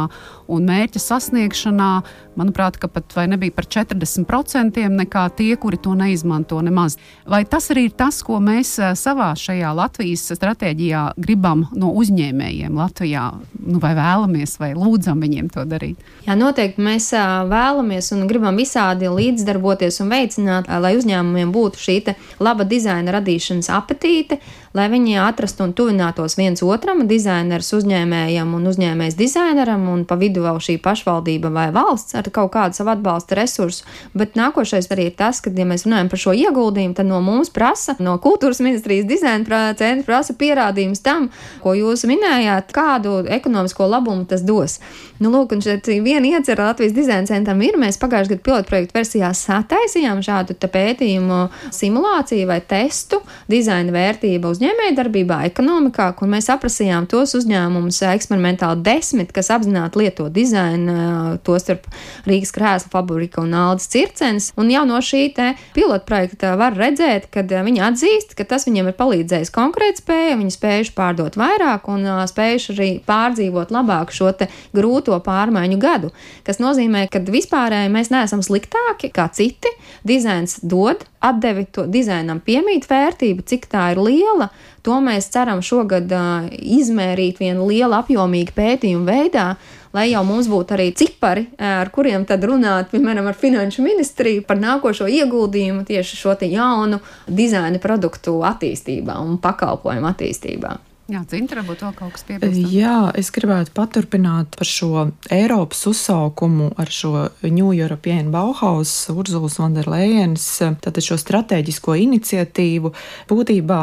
un 0.52 0.68
mērķa 0.68 1.02
sasniegšanā. 1.02 1.90
Manuprāt, 2.36 2.78
ka 2.80 2.90
pat 2.92 3.16
nebija 3.32 3.54
par 3.56 3.68
40% 3.72 4.82
nekā 4.92 5.26
tie, 5.38 5.54
kuri 5.60 5.80
to 5.80 5.96
neizmanto 5.96 6.60
nemaz. 6.66 6.98
Vai 7.28 7.46
tas 7.48 7.70
arī 7.72 7.88
ir 7.90 7.96
tas, 7.98 8.22
ko 8.26 8.42
mēs 8.44 8.76
eh, 8.80 8.92
savā 9.00 9.32
šajā 9.40 9.72
Latvijas 9.76 10.28
stratēģijā 10.36 11.06
gribam 11.22 11.66
no 11.76 11.94
uzņēmējiem 11.96 12.76
Latvijā 12.76 13.30
nu, 13.66 13.80
vai 13.84 13.94
vēlamies, 13.98 14.56
vai 14.62 14.72
lūdzam 14.78 15.22
viņiem 15.24 15.50
to 15.54 15.66
darīt? 15.70 16.02
Jā, 16.28 16.38
noteikti 16.38 16.84
mēs 16.86 17.10
vēlamies 17.52 18.12
un 18.16 18.26
gribam 18.30 18.58
visādi 18.60 19.10
līdzdarboties 19.12 20.02
un 20.04 20.14
veicināt, 20.14 20.70
lai 20.70 20.96
uzņēmumiem 21.00 21.54
būtu 21.56 21.82
šī 21.82 21.98
laba 22.44 22.66
dizaina 22.68 23.16
radīšanas 23.16 23.72
apetīte, 23.74 24.40
lai 24.76 24.88
viņi 24.92 25.16
atrastu 25.24 25.64
un 25.66 25.74
tuvinātos 25.78 26.36
viens 26.40 26.64
otram, 26.66 27.06
dizainers 27.08 27.72
uzņēmējam 27.78 28.54
un 28.58 28.68
uzņēmējs 28.72 29.18
dizaineram, 29.20 29.88
un 29.92 30.04
pa 30.08 30.18
vidu 30.20 30.44
vēl 30.44 30.60
šī 30.64 30.78
pašvaldība 30.84 31.52
vai 31.56 31.70
valsts 31.76 32.18
ar 32.20 32.28
kaut 32.36 32.52
kādu 32.56 32.78
savu 32.78 32.92
atbalsta 32.96 33.38
resursu. 33.40 33.86
Bet 34.14 34.36
nākošais 34.36 34.90
arī 34.92 35.10
ir 35.10 35.16
tas, 35.20 35.40
ka, 35.44 35.54
ja 35.56 35.68
mēs 35.68 35.88
runājam 35.88 36.12
par 36.12 36.22
šo 36.22 36.36
ieguldījumu, 36.36 36.98
tad 36.98 37.10
no 37.10 37.22
mums 37.24 37.54
prasa, 37.56 37.96
no 38.04 38.18
kultūras 38.22 38.60
ministrijas 38.64 39.08
dizaina 39.08 39.72
centra 39.80 40.06
prasa 40.06 40.36
pierādījums 40.38 41.04
tam, 41.06 41.30
ko 41.64 41.74
jūs 41.78 42.06
minējāt, 42.10 42.74
kādu 42.76 43.22
ekonomisko 43.32 43.88
labumu 43.90 44.28
tas 44.30 44.44
dos. 44.46 44.80
Nu, 45.24 45.32
lūk, 45.32 45.56
un 45.56 45.64
šeit 45.64 45.88
viena 46.04 46.36
iecerē 46.36 46.70
Latvijas 46.72 46.96
dizaina 46.96 47.28
centram 47.30 47.62
ir, 47.64 47.78
mēs 47.80 48.00
pagājušajā 48.02 48.36
gadā 48.36 48.44
pilotprojektu 48.44 48.98
versijā 48.98 49.32
sataisījām 49.38 50.20
šādu 50.26 50.58
pētījumu 50.60 51.40
simulāciju 51.76 52.50
vai 52.50 52.60
testu 52.68 53.22
dizaina 53.52 53.94
vērtība 53.96 54.52
uzņēmējdarbībā, 54.66 55.44
ekonomikā, 55.50 56.08
kur 56.18 56.30
mēs 56.32 56.48
aprasījām 56.50 57.06
tos 57.10 57.36
uzņēmumus 57.38 58.02
eksperimentāli 58.10 58.82
desmit, 58.86 59.32
kas 59.36 59.52
apzināti 59.54 60.00
lieto 60.02 60.28
dizainu, 60.34 61.38
tostarp 61.46 61.86
Rīgas 62.26 62.54
krēsla 62.56 62.90
fabrika 62.94 63.44
un 63.44 63.54
Aldis 63.54 63.90
Circens. 63.94 64.52
Un 64.58 64.72
jau 64.74 64.86
no 64.88 64.98
šī 65.04 65.28
pilotprojekta 65.76 66.56
var 66.58 66.78
redzēt, 66.78 67.30
ka 67.34 67.44
viņi 67.46 67.84
atzīst, 67.86 68.36
ka 68.38 68.46
tas 68.48 68.66
viņiem 68.66 68.90
ir 68.90 68.98
palīdzējis 68.98 69.54
konkurētspēja, 69.54 70.38
viņi 70.40 70.56
spējuši 70.56 70.96
pārdot 70.98 71.38
vairāk 71.38 71.90
un 71.92 72.06
spējuši 72.30 72.76
arī 72.76 72.92
pārdzīvot 73.06 73.74
labāk 73.76 74.14
šo 74.16 74.32
grūto 74.76 75.18
pārmaiņu 75.22 75.78
gadu, 75.80 76.10
kas 76.44 76.58
nozīmē, 76.60 77.06
ka 77.14 77.22
vispārēji 77.22 77.94
mēs 77.94 78.10
neesam 78.14 78.42
sliktāki 78.46 79.12
kā 79.14 79.30
citi. 79.34 79.70
Dizains 80.06 80.60
dod 80.66 81.06
atdevi 81.26 81.66
to 81.74 81.86
dizainam 81.90 82.42
piemīt 82.44 82.88
vērtību, 82.90 83.46
cik 83.48 83.70
tā 83.72 83.92
ir 83.94 84.02
liela. 84.02 84.50
To 84.86 85.00
mēs 85.02 85.32
ceram 85.34 85.64
šogad 85.66 86.12
uh, 86.14 86.48
izmērīt 86.52 87.42
vienu 87.42 87.68
lielu 87.70 87.98
apjomīgu 87.98 88.54
pētījumu 88.56 89.08
veidā, 89.10 89.48
lai 89.96 90.10
jau 90.12 90.24
mums 90.28 90.50
būtu 90.52 90.76
arī 90.76 90.90
cipari, 90.98 91.46
ar 91.58 91.90
kuriem 91.96 92.26
tad 92.28 92.44
runāt, 92.44 92.92
piemēram, 92.92 93.30
ar 93.32 93.38
finanšu 93.40 93.86
ministriju 93.86 94.44
par 94.48 94.60
nākošo 94.60 95.08
ieguldījumu 95.08 95.86
tieši 95.88 96.20
šo 96.20 96.36
jaunu 96.44 97.00
dizaina 97.28 97.80
produktu 97.80 98.42
attīstībā 98.46 99.16
un 99.24 99.40
pakalpojumu 99.42 100.12
attīstībā. 100.12 100.76
Jā, 101.06 101.20
Zintra, 101.30 101.62
varbūt 101.62 101.84
vēl 101.84 101.92
kaut 102.00 102.14
kas 102.16 102.24
piebilstams. 102.26 102.72
Jā, 102.74 102.96
es 103.14 103.28
gribētu 103.30 103.70
paturpināt 103.78 104.56
par 104.58 104.66
šo 104.66 105.04
Eiropas 105.30 105.84
uzsaukumu 105.86 106.72
ar 106.82 106.90
šo 106.90 107.28
New 107.44 107.76
European 107.78 108.32
Bauhaus, 108.34 108.94
Urzulas 109.14 109.60
Vanderlējens, 109.62 110.48
tātad 110.82 111.06
šo 111.06 111.20
strateģisko 111.22 111.94
iniciatīvu. 112.08 112.90
Būtībā 113.30 113.82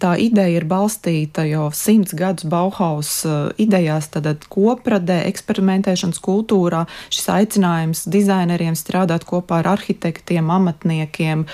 tā 0.00 0.14
ideja 0.24 0.62
ir 0.62 0.64
balstīta 0.70 1.44
jau 1.44 1.66
simts 1.76 2.16
gadus 2.16 2.48
Bauhaus 2.48 3.12
uh, 3.28 3.52
idejās, 3.60 4.08
tātad 4.16 4.48
kopradē, 4.48 5.18
eksperimentēšanas 5.28 6.22
kultūrā, 6.24 6.86
šis 7.12 7.28
aicinājums 7.36 8.06
dizaineriem 8.08 8.80
strādāt 8.80 9.28
kopā 9.28 9.60
ar 9.60 9.74
arhitektiem, 9.74 10.48
amatniekiem, 10.56 11.44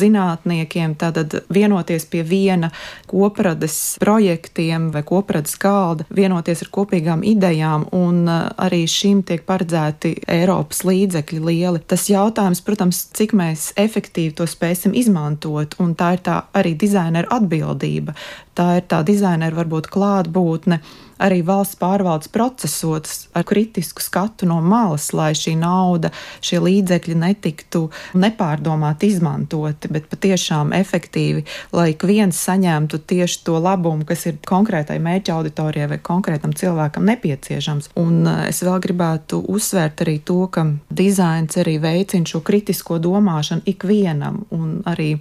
zinātniekiem, 0.00 0.96
tātad 0.96 1.42
vienoties 1.52 2.08
pie 2.08 2.24
viena 2.24 2.72
koprades 3.12 3.78
projekta 4.00 4.61
projektiem 4.62 4.90
vai 4.92 5.02
kopradzes 5.02 5.58
galda, 5.58 6.04
vienoties 6.10 6.62
ar 6.62 6.70
kopīgām 6.70 7.22
idejām, 7.24 7.86
un 7.92 8.28
arī 8.28 8.86
šim 8.86 9.22
tiek 9.22 9.42
paredzēti 9.44 10.22
Eiropas 10.26 10.84
līdzekļi 10.84 11.40
lieli. 11.40 11.82
Tas 11.86 12.08
jautājums, 12.08 12.62
protams, 12.62 13.08
cik 13.12 13.32
mēs 13.34 13.72
efektīvi 13.76 14.34
to 14.36 14.46
spēsim 14.46 14.94
izmantot, 14.94 15.74
un 15.80 15.94
tā 15.94 16.14
ir 16.16 16.22
tā 16.22 16.44
arī 16.54 16.74
dizaineru 16.78 17.28
atbildība. 17.30 18.14
Tā 18.54 18.76
ir 18.78 18.84
tā 18.86 19.02
dizaineru 19.02 19.56
varbūt 19.56 19.88
klātbūtne 19.90 20.80
arī 21.22 21.40
valsts 21.46 21.78
pārvaldes 21.80 22.30
procesos 22.32 23.26
ar 23.36 23.46
kritisku 23.48 24.02
skatu 24.02 24.46
no 24.48 24.58
malas, 24.64 25.10
lai 25.16 25.32
šī 25.38 25.54
nauda, 25.60 26.10
šie 26.44 26.60
līdzekļi 26.62 27.16
netiktu 27.22 27.84
nepārdomāti 28.18 29.12
izmantoti, 29.12 29.90
bet 29.92 30.08
patiešām 30.12 30.74
efektīvi, 30.76 31.44
lai 31.76 31.92
ik 31.94 32.06
viens 32.08 32.38
saņemtu 32.48 33.02
tieši 33.12 33.42
to 33.46 33.58
labumu, 33.62 34.06
kas 34.08 34.26
ir 34.30 34.40
konkrētai 34.48 34.98
mērķa 35.02 35.36
auditorijai 35.38 35.90
vai 35.94 36.00
konkrētam 36.02 36.54
cilvēkam 36.58 37.06
nepieciešams. 37.12 37.92
Un 38.02 38.26
eh, 38.26 38.42
es 38.50 38.62
vēl 38.64 38.80
gribētu 38.82 39.42
uzsvērt 39.52 40.04
arī 40.06 40.18
to, 40.26 40.40
ka 40.52 40.66
dizains 40.90 41.58
arī 41.60 41.78
veicina 41.82 42.28
šo 42.28 42.42
kritisko 42.44 42.98
domāšanu 43.02 43.66
ikvienam 43.72 44.42
un 44.54 44.80
arī 44.88 45.14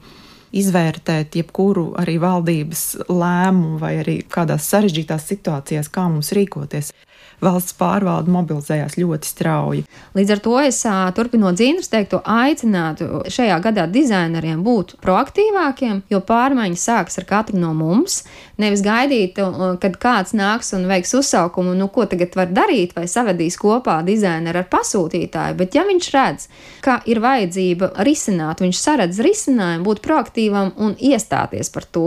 izvērtēt 0.52 1.38
jebkuru 1.40 1.92
arī 2.02 2.18
valdības 2.22 2.84
lēmumu 3.10 3.80
vai 3.82 3.94
arī 4.02 4.18
kādās 4.28 4.68
sarežģītās 4.72 5.28
situācijās, 5.32 5.90
kā 5.92 6.08
mums 6.12 6.34
rīkoties 6.36 6.92
valsts 7.42 7.76
pārvalde 7.78 8.32
mobilizējās 8.32 8.98
ļoti 9.02 9.28
strauji. 9.28 9.84
Līdz 10.18 10.36
ar 10.36 10.42
to 10.46 10.56
es 10.62 10.82
turpinot 11.18 11.58
dzīves 11.58 11.90
teikto, 11.92 12.22
aicinātu 12.26 13.24
šajā 13.32 13.58
gadā 13.64 13.88
dizaineriem 13.92 14.62
būt 14.66 14.96
proaktīvākiem, 15.04 16.04
jo 16.12 16.22
pārmaiņas 16.26 16.88
sākas 16.90 17.22
ar 17.22 17.28
katru 17.30 17.60
no 17.62 17.74
mums. 17.78 18.22
Nevis 18.62 18.84
gaidīt, 18.86 19.40
kad 19.82 19.96
kāds 20.02 20.36
nāks 20.38 20.70
un 20.78 20.86
veiks 20.90 21.16
uzsaukumu, 21.18 21.74
nu, 21.78 21.88
ko 21.94 22.06
tagad 22.10 22.36
var 22.38 22.52
darīt, 22.54 22.94
vai 22.98 23.08
savedīs 23.10 23.58
kopā 23.58 23.98
dizaineru 24.06 24.62
ar 24.62 24.68
pasūtītāju, 24.70 25.58
bet 25.58 25.78
ja 25.78 25.86
viņš 25.88 26.10
redz, 26.14 26.48
ka 26.86 27.00
ir 27.10 27.24
vajadzība 27.24 27.94
risināt, 28.06 28.62
viņš 28.62 28.82
saredz 28.84 29.22
risinājumu, 29.26 29.88
būt 29.88 30.04
proaktīvam 30.06 30.76
un 30.78 30.94
iestāties 31.00 31.74
par 31.74 31.88
to, 31.90 32.06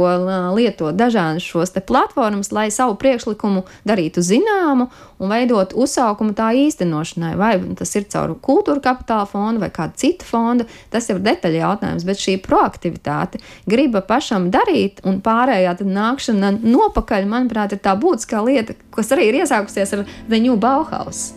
lietot 0.54 0.94
dažādas 0.94 1.42
šos 1.42 1.74
platformas, 1.86 2.52
lai 2.54 2.68
savu 2.70 2.94
priekšlikumu 3.00 3.64
darītu 3.88 4.22
zināmu 4.22 4.88
un 5.24 5.32
veidot 5.32 5.74
uzsaukumu 5.76 6.34
tā 6.36 6.50
īstenošanai. 6.64 7.34
Vai 7.40 7.52
tas 7.78 7.94
ir 7.98 8.08
caur 8.12 8.34
kultūra 8.44 8.82
kapitāla 8.84 9.26
fondu 9.30 9.64
vai 9.64 9.70
kādu 9.74 9.98
citu 10.00 10.28
fondu, 10.28 10.68
tas 10.92 11.08
ir 11.10 11.22
detaļa 11.24 11.62
jautājums, 11.62 12.08
bet 12.08 12.22
šī 12.22 12.38
proaktivitāte, 12.44 13.42
griba 13.70 14.04
pašam 14.04 14.50
darīt 14.54 15.04
un 15.08 15.20
pārējā 15.24 15.76
nākšana 15.84 16.56
nopakaļ, 16.62 17.30
manuprāt, 17.30 17.74
ir 17.74 17.82
tā 17.84 17.96
būtiskā 17.98 18.44
lieta, 18.44 18.76
kas 18.94 19.14
arī 19.14 19.30
ir 19.30 19.40
iesākusies 19.44 19.96
ar 19.96 20.04
The 20.28 20.40
New 20.40 20.58
Bauhaus. 20.60 21.32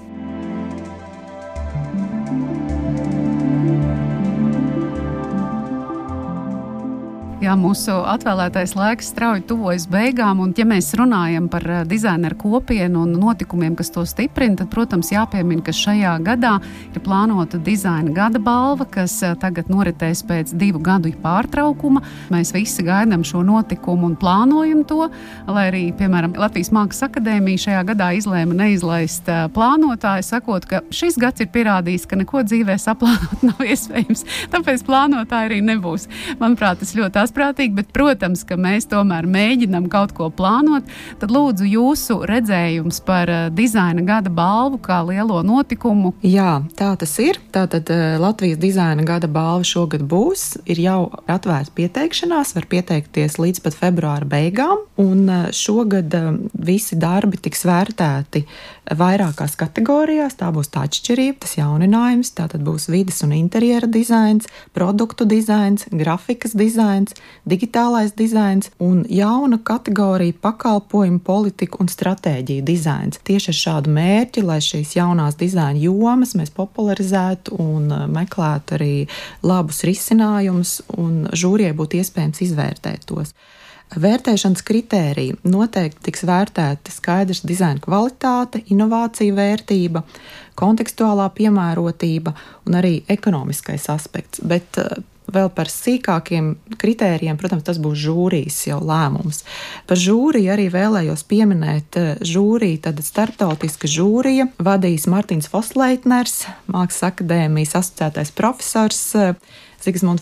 Jā, 7.37 7.51
mūsu 7.53 7.93
atvēlētais 8.09 8.71
laiks 8.73 9.11
strauji 9.11 9.43
tuvojas 9.45 9.83
beigām, 9.93 10.39
un, 10.41 10.55
ja 10.57 10.63
mēs 10.65 10.87
runājam 10.97 11.45
par 11.53 11.61
eh, 11.69 11.83
dizaineru 11.85 12.33
kopienu 12.41 13.03
un 13.05 13.11
notikumiem, 13.13 13.75
kas 13.77 13.91
to 13.93 14.01
stiprina, 14.09 14.57
tad, 14.57 14.71
protams, 14.73 15.11
jāpiemina, 15.13 15.61
ka 15.61 15.69
šajā 15.69 16.15
gadā 16.25 16.55
ir 16.89 17.03
plānota 17.05 17.59
dizaina 17.61 18.09
gada 18.15 18.41
balva, 18.41 18.87
kas 18.89 19.19
eh, 19.21 19.35
tagad 19.37 19.69
noritēs 19.69 20.23
pēc 20.25 20.55
divu 20.57 20.81
gadu 20.81 21.11
pārtraukuma. 21.21 22.01
Mēs 22.33 22.55
visi 22.55 22.81
gaidām 22.87 23.21
šo 23.21 23.43
notikumu 23.45 24.09
un 24.09 24.17
plānojam 24.17 24.81
to, 24.89 25.05
lai 25.45 25.67
arī, 25.69 25.83
piemēram, 25.99 26.33
Latvijas 26.41 26.73
Mākslas 26.73 27.05
akadēmija 27.11 27.67
šajā 27.67 27.85
gadā 27.91 28.09
izlēma 28.17 28.57
neizlaist 28.63 29.29
eh, 29.29 29.45
plānotāju, 29.53 30.25
sakot, 30.25 30.65
ka 30.65 30.81
šis 30.89 31.21
gads 31.21 31.45
ir 31.45 31.53
pierādījis, 31.53 32.09
ka 32.09 32.17
neko 32.17 32.41
dzīvē 32.49 32.81
saplānot 32.81 33.45
nav 33.51 33.61
iespējams, 33.61 34.25
tāpēc 34.57 34.87
plānotāji 34.89 35.53
arī 35.53 35.61
nebūs. 35.69 36.09
Manuprāt, 36.41 36.81
tas 36.81 36.97
ļoti 36.97 37.26
asprātīgi, 37.27 37.75
bet, 37.77 37.91
protams, 37.95 38.43
ka 38.47 38.57
mēs 38.59 38.87
tomēr 38.91 39.27
mēģinam 39.29 39.89
kaut 39.91 40.13
ko 40.17 40.29
plānot. 40.33 40.87
Tad 41.21 41.33
lūdzu 41.33 41.67
jūsu 41.67 42.19
redzējums 42.29 43.01
par 43.07 43.31
uh, 43.31 43.43
dizaina 43.53 44.03
gada 44.07 44.31
balvu 44.33 44.79
kā 44.83 45.01
lielo 45.07 45.41
notikumu. 45.45 46.13
Jā, 46.25 46.61
tā 46.79 46.93
tas 46.99 47.13
ir. 47.23 47.41
Tātad 47.53 47.91
uh, 47.93 48.17
Latvijas 48.21 48.61
dizaina 48.61 49.05
gada 49.07 49.29
balva 49.31 49.67
šogad 49.67 50.05
būs. 50.07 50.47
Ir 50.69 50.81
jau 50.81 50.99
atvērta 51.27 51.75
pieteikšanās, 51.77 52.55
var 52.57 52.69
pieteikties 52.71 53.37
līdz 53.41 53.63
pat 53.65 53.77
februāra 53.77 54.27
beigām. 54.29 54.85
Un 55.01 55.27
uh, 55.27 55.47
šogad 55.55 56.15
visi 56.53 56.97
darbi 56.99 57.39
tiks 57.41 57.65
vērtēti 57.67 58.45
vairākās 58.97 59.57
kategorijās. 59.59 60.37
Tā 60.39 60.51
būs 60.55 60.71
tā 60.71 60.85
atšķirība, 60.87 61.41
tas 61.43 61.57
jauninājums. 61.57 62.33
Tātad 62.37 62.63
būs 62.65 62.87
vidas 62.91 63.21
un 63.25 63.35
interjera 63.35 63.89
dizains, 63.89 64.47
produktu 64.75 65.27
dizains, 65.27 65.87
grafikas 65.91 66.55
dizains, 66.57 67.16
digitālais 67.47 68.13
dizains 68.17 68.71
un 68.83 69.03
jauna 69.09 69.59
kategorija 69.63 70.35
pakalpojumu 70.41 71.19
politiku 71.19 71.83
un 71.83 71.91
stratēģiju 71.91 72.65
dizains. 72.67 73.19
Tieši 73.27 73.51
ar 73.53 73.59
šādu 73.61 73.93
mērķi, 73.97 74.45
lai 74.47 74.59
šīs 74.63 74.95
jaunās 74.97 75.37
dizaina 75.39 75.79
jomas 75.81 76.35
mēs 76.39 76.53
popularizētu 76.55 77.59
un 77.63 77.91
uh, 77.91 78.07
meklētu 78.11 78.77
arī 78.79 78.95
labus 79.43 79.83
risinājumus 79.87 80.81
un 80.97 81.27
žūrijai 81.33 81.75
būtu 81.77 82.01
iespējams 82.01 82.43
izvērtēt 82.49 83.07
tos. 83.09 83.33
Vērtēšanas 83.87 84.65
kritēriji 84.67 85.37
noteikti 85.47 86.09
tiks 86.09 86.25
vērtēti 86.27 86.91
skaidrs 86.91 87.45
dizaina 87.47 87.79
kvalitāte, 87.79 88.59
inovācija 88.73 89.35
vērtība, 89.37 90.01
kontekstuālā 90.59 91.29
piemērotība 91.37 92.33
un 92.67 92.75
arī 92.81 92.97
ekonomiskais 93.07 93.87
aspekts. 93.93 94.43
Bet 94.43 94.81
uh, 94.83 94.99
vēl 95.33 95.49
par 95.53 95.69
sīkākiem 95.71 96.53
kritērijiem, 96.79 97.37
protams, 97.39 97.65
tas 97.67 97.79
būs 97.83 97.99
žūrijas 98.05 98.59
jau 98.69 98.79
lēmums. 98.83 99.43
Par 99.89 99.99
žūriju 99.99 100.53
arī 100.53 100.67
vēlējos 100.73 101.25
pieminēt 101.27 101.99
eh, 101.99 102.09
žūriju, 102.25 102.81
tad 102.87 103.01
starptautiska 103.03 103.89
žūrija 103.91 104.49
vadīs 104.63 105.07
Martins 105.11 105.49
Fosleitners, 105.51 106.45
Mākslas 106.71 107.11
akadēmijas 107.11 107.75
asociētais 107.81 108.33
profesors, 108.37 109.03
eh, 109.15 109.35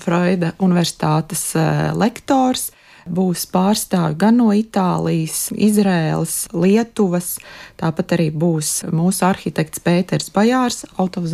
Freuda 0.02 0.54
universitātes 0.60 1.52
eh, 1.58 1.92
lektors 1.98 2.72
būs 3.06 3.46
pārstāvi 3.54 4.18
gan 4.18 4.40
no 4.42 4.50
Itālijas, 4.56 5.52
Izraēlas, 5.54 6.48
Lietuvas, 6.58 7.36
tāpat 7.78 8.18
arī 8.18 8.32
būs 8.34 8.80
mūsu 8.90 9.28
arhitekts 9.30 9.84
Pēters 9.86 10.32
Bajārs, 10.34 10.86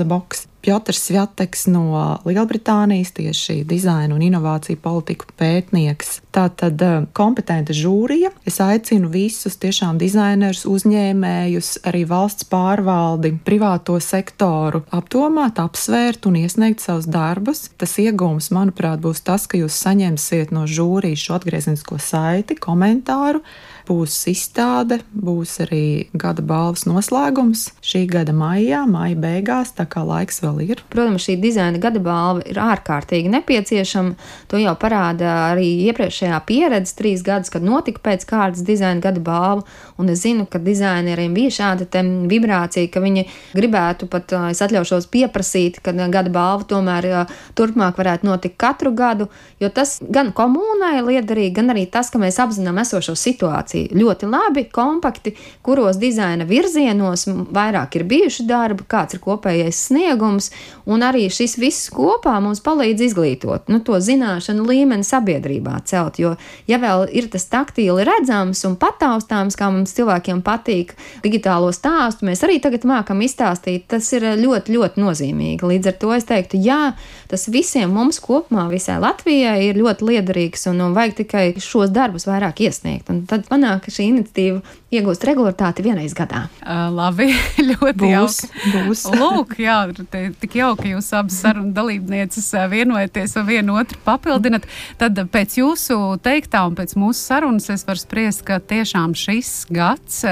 Box. 0.08 0.51
Piotrs 0.62 1.02
Svjateks 1.08 1.66
no 1.74 2.18
Lielbritānijas, 2.26 3.12
tieši 3.18 3.64
dizaina 3.66 4.14
un 4.16 4.22
inovāciju 4.22 4.78
politiku 4.82 5.26
pētnieks. 5.38 6.20
Tā 6.32 6.46
tad 6.54 6.82
eh, 6.86 7.08
kompetenta 7.18 7.74
žūrija. 7.76 8.30
Es 8.48 8.62
aicinu 8.64 9.10
visus 9.12 9.58
tiešām 9.62 9.98
dizainerus, 10.02 10.64
uzņēmējus, 10.70 11.72
arī 11.90 12.04
valsts 12.10 12.46
pārvaldi, 12.52 13.34
privāto 13.46 13.98
sektoru 14.04 14.84
apdomāt, 14.94 15.60
apsvērt 15.62 16.30
un 16.30 16.38
iesniegt 16.44 16.86
savus 16.86 17.10
darbus. 17.10 17.66
Tas 17.82 17.98
iegūms, 18.02 18.52
manuprāt, 18.54 19.02
būs 19.02 19.26
tas, 19.26 19.50
ka 19.50 19.60
jūs 19.60 19.82
saņemsiet 19.82 20.54
no 20.54 20.68
žūrijas 20.70 21.26
šo 21.26 21.40
atgriezenisko 21.42 21.98
saiti, 22.02 22.60
komentāru 22.62 23.42
būs 23.88 24.16
izstāde, 24.32 25.00
būs 25.12 25.58
arī 25.66 25.84
gada 26.14 26.44
balvas 26.46 26.86
noslēgums 26.90 27.68
šī 27.86 28.04
gada 28.12 28.34
maijā, 28.36 28.84
maija 28.90 29.18
beigās, 29.20 29.74
tā 29.78 29.88
kā 29.90 30.04
laiks 30.06 30.42
vēl 30.44 30.62
ir. 30.68 30.84
Protams, 30.92 31.26
šī 31.26 31.38
dizaina 31.42 31.82
gada 31.82 32.02
balva 32.04 32.44
ir 32.50 32.60
ārkārtīgi 32.62 33.32
nepieciešama. 33.34 34.16
To 34.52 34.60
jau 34.62 34.74
parāda 34.80 35.34
arī 35.52 35.68
iepriekšējā 35.90 36.40
pieredze, 36.48 36.96
trīs 36.98 37.24
gadus, 37.26 37.52
kad 37.54 37.66
notika 37.66 38.04
pēc 38.06 38.26
kārtas 38.30 38.66
dizaina 38.68 39.02
gada 39.04 39.24
balva. 39.24 39.66
Un 40.02 40.12
es 40.14 40.24
zinu, 40.26 40.48
ka 40.50 40.62
dizaineriem 40.62 41.34
bija 41.38 41.54
šāda 41.58 41.88
vibrācija, 42.30 42.90
ka 42.92 43.04
viņi 43.04 43.26
gribētu 43.58 44.10
pat, 44.12 44.34
es 44.52 44.62
atļaušos 44.64 45.10
pieprasīt, 45.14 45.82
ka 45.84 45.94
gada 45.94 46.32
balva 46.34 46.68
tomēr 46.68 47.10
turpmāk 47.58 47.98
varētu 48.00 48.28
notikt 48.28 48.58
katru 48.62 48.94
gadu, 48.96 49.30
jo 49.62 49.70
tas 49.74 50.00
gan 50.02 50.32
komunai 50.36 51.00
liederīgi, 51.06 51.56
gan 51.60 51.74
arī 51.74 51.88
tas, 51.92 52.10
ka 52.12 52.22
mēs 52.22 52.40
apzinām 52.42 52.80
esošo 52.82 53.16
situāciju 53.18 53.71
ļoti, 53.72 53.96
ļoti 53.96 54.28
labi, 54.30 54.66
kompakti, 54.72 55.36
kuros 55.64 55.98
dizaina 55.98 56.46
virzienos 56.46 57.28
vairāk 57.28 57.96
ir 57.96 58.04
bijuši 58.04 58.46
darbi, 58.48 58.84
kāds 58.88 59.16
ir 59.16 59.22
kopējais 59.24 59.88
sniegums, 59.88 60.52
un 60.86 61.02
arī 61.02 61.30
šis 61.30 61.58
viss 61.58 61.90
kopā 61.92 62.40
mums 62.42 62.62
palīdz 62.62 63.02
izglītot, 63.02 63.70
nu, 63.70 63.80
to 63.80 64.00
zināšanu 64.00 64.66
līmeni 64.68 65.04
sabiedrībā 65.04 65.82
celt, 65.86 66.20
jo, 66.20 66.36
ja 66.68 66.80
vēl 66.82 67.08
ir 67.12 67.30
tas 67.32 67.48
taktīli 67.48 68.04
redzams 68.06 68.64
un 68.66 68.76
pataustāms, 68.76 69.58
kā 69.58 69.72
mums 69.72 69.94
cilvēkiem 69.96 70.42
patīk 70.42 70.96
digitālo 71.24 71.72
stāstu, 71.72 72.26
mēs 72.26 72.44
arī 72.44 72.60
tagad 72.62 72.86
mākam 72.86 73.22
izstāstīt, 73.22 73.88
tas 73.92 74.12
ir 74.14 74.26
ļoti, 74.42 74.76
ļoti 74.76 75.02
nozīmīgi. 75.02 75.68
Līdz 75.68 75.92
ar 75.92 75.98
to 76.02 76.14
es 76.16 76.28
teiktu, 76.28 76.60
jā, 76.62 76.94
tas 77.32 77.48
visiem 77.52 77.92
mums 77.94 78.20
kopumā, 78.24 78.68
visai 78.72 79.00
Latvijai 79.02 79.70
ir 79.70 79.80
ļoti 79.80 80.08
liederīgs 80.08 80.68
un, 80.72 80.82
un 80.84 80.96
vajag 80.98 81.22
tikai 81.24 81.46
šos 81.62 81.94
darbus 81.94 82.28
vairāk 82.30 82.64
iesniegt. 82.66 83.10
Un 83.12 83.24
tad 83.30 83.48
panāk, 83.62 83.86
ka 83.86 83.94
šī 83.94 84.08
iniciatīva 84.10 84.62
iegūst 84.92 85.24
regularitāti 85.24 85.84
vienreiz 85.86 86.12
gadā. 86.18 86.44
Uh, 86.60 86.90
labi, 86.92 87.30
ļoti 87.70 87.96
Būs, 88.02 88.40
jauki. 88.44 88.72
būs. 88.76 89.04
Lūk, 89.22 89.56
jā, 89.64 89.78
te, 90.12 90.24
tik 90.42 90.58
jauki 90.60 90.92
jūs 90.92 91.08
abas 91.16 91.38
sarunu 91.44 91.72
dalībnieces 91.76 92.50
vienojaties 92.72 93.38
un 93.40 93.48
vienu 93.48 93.78
otru 93.80 94.00
papildinat. 94.04 94.68
Tad 95.00 95.22
pēc 95.32 95.56
jūsu 95.62 95.98
teiktā 96.26 96.66
un 96.68 96.76
pēc 96.76 96.98
mūsu 97.00 97.22
sarunas 97.22 97.70
es 97.72 97.86
varu 97.88 98.04
spriest, 98.04 98.44
ka 98.48 98.60
tiešām 98.60 99.16
šis 99.16 99.54
gads 99.72 100.26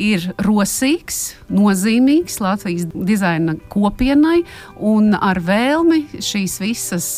ir 0.00 0.24
rosīgs, 0.46 1.34
nozīmīgs 1.52 2.38
Latvijas 2.40 2.86
dizaina 2.94 3.58
kopienai 3.72 4.40
un 4.88 5.12
ar 5.18 5.40
vēlmi 5.44 6.20
šīs 6.24 6.56
visas 6.62 7.10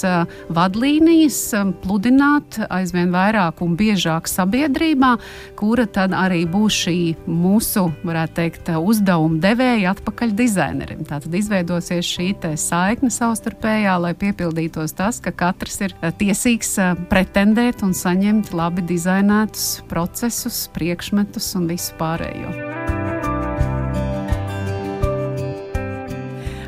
vadlīnijas 0.50 1.38
pludināt 1.84 2.58
aizvien 2.66 3.14
vairāk 3.14 3.62
un 3.62 3.76
biežāk 3.78 4.30
sabiedrībā, 4.30 5.14
kura 5.60 5.86
tad 5.86 6.14
arī 6.16 6.42
būs 6.50 6.79
šī 6.80 6.96
mūsu, 7.28 7.86
varētu 8.06 8.36
teikt, 8.40 8.70
uzdevuma 8.80 9.40
devēja 9.42 9.94
atpakaļ 9.94 10.34
dizainerim. 10.38 11.04
Tātad 11.08 11.34
izveidosies 11.36 12.08
šī 12.08 12.30
saikne 12.60 13.10
savstarpējā, 13.12 13.96
lai 14.00 14.14
piepildītos 14.18 14.94
tas, 14.98 15.20
ka 15.22 15.32
katrs 15.34 15.80
ir 15.86 15.96
eh, 16.00 16.14
tiesīgs 16.22 16.72
eh, 16.78 16.94
pretendēt 17.10 17.84
un 17.86 17.94
saņemt 17.96 18.54
labi 18.56 18.86
dizainētus 18.86 19.82
procesus, 19.90 20.66
priekšmetus 20.76 21.54
un 21.60 21.70
visu 21.70 21.94
pārējo. 22.00 22.99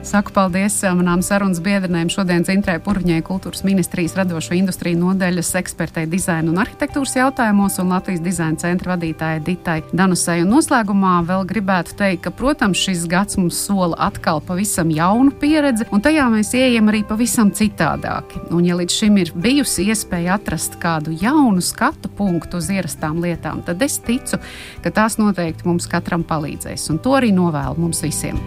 Saku 0.02 0.32
paldies 0.34 0.74
eh, 0.82 0.90
manām 0.98 1.20
sarunas 1.22 1.60
biedrenēm 1.62 2.08
šodien 2.10 2.42
Zintrē 2.42 2.74
Purvņai 2.82 3.20
kultūras 3.22 3.62
ministrijas 3.62 4.16
radošo 4.18 4.56
industriju 4.58 4.98
nodeļas 4.98 5.52
ekspertei 5.60 6.08
dizaina 6.10 6.50
un 6.50 6.58
arhitektūras 6.58 7.14
jautājumos 7.20 7.78
un 7.78 7.94
Latvijas 7.94 8.24
dizaina 8.24 8.58
centra 8.58 8.96
vadītājai 8.96 9.44
Ditai 9.46 9.76
Danusai. 9.94 10.40
Un 10.42 10.50
noslēgumā 10.56 11.14
vēl 11.28 11.46
gribētu 11.52 11.94
teikt, 12.00 12.24
ka, 12.26 12.34
protams, 12.34 12.82
šis 12.82 13.06
gads 13.06 13.38
mums 13.38 13.62
sola 13.62 13.94
atkal 14.08 14.42
pavisam 14.42 14.90
jaunu 14.90 15.30
pieredzi, 15.38 15.86
un 15.94 16.02
tajā 16.02 16.26
mēs 16.34 16.50
ieejam 16.58 16.90
arī 16.90 17.04
pavisam 17.06 17.54
citādāki. 17.54 18.42
Un, 18.50 18.66
ja 18.66 18.74
līdz 18.82 18.98
šim 19.04 19.22
ir 19.22 19.30
bijusi 19.38 19.86
iespēja 19.86 20.34
atrast 20.40 20.80
kādu 20.82 21.14
jaunu 21.22 21.62
skatu 21.62 22.10
punktu 22.10 22.58
uz 22.58 22.72
ierastām 22.74 23.22
lietām, 23.22 23.62
tad 23.62 23.86
es 23.86 24.00
ticu, 24.02 24.42
ka 24.82 24.96
tās 24.98 25.20
noteikti 25.22 25.70
mums 25.70 25.86
katram 25.86 26.26
palīdzēs, 26.26 26.90
un 26.90 26.98
to 26.98 27.14
arī 27.22 27.30
novēlu 27.38 27.86
mums 27.86 28.02
visiem. 28.02 28.42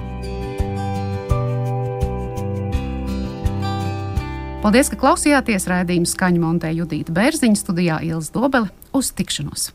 Paldies, 4.65 4.87
ka 4.89 4.97
klausījāties 4.97 5.67
raidījuma 5.69 6.09
skaņu 6.09 6.39
montē 6.41 6.71
Judīta 6.73 7.13
Bērziņa 7.13 7.59
studijā 7.59 7.99
Ielas 8.01 8.31
Dobele 8.33 8.71
uz 8.97 9.11
tikšanos! 9.13 9.67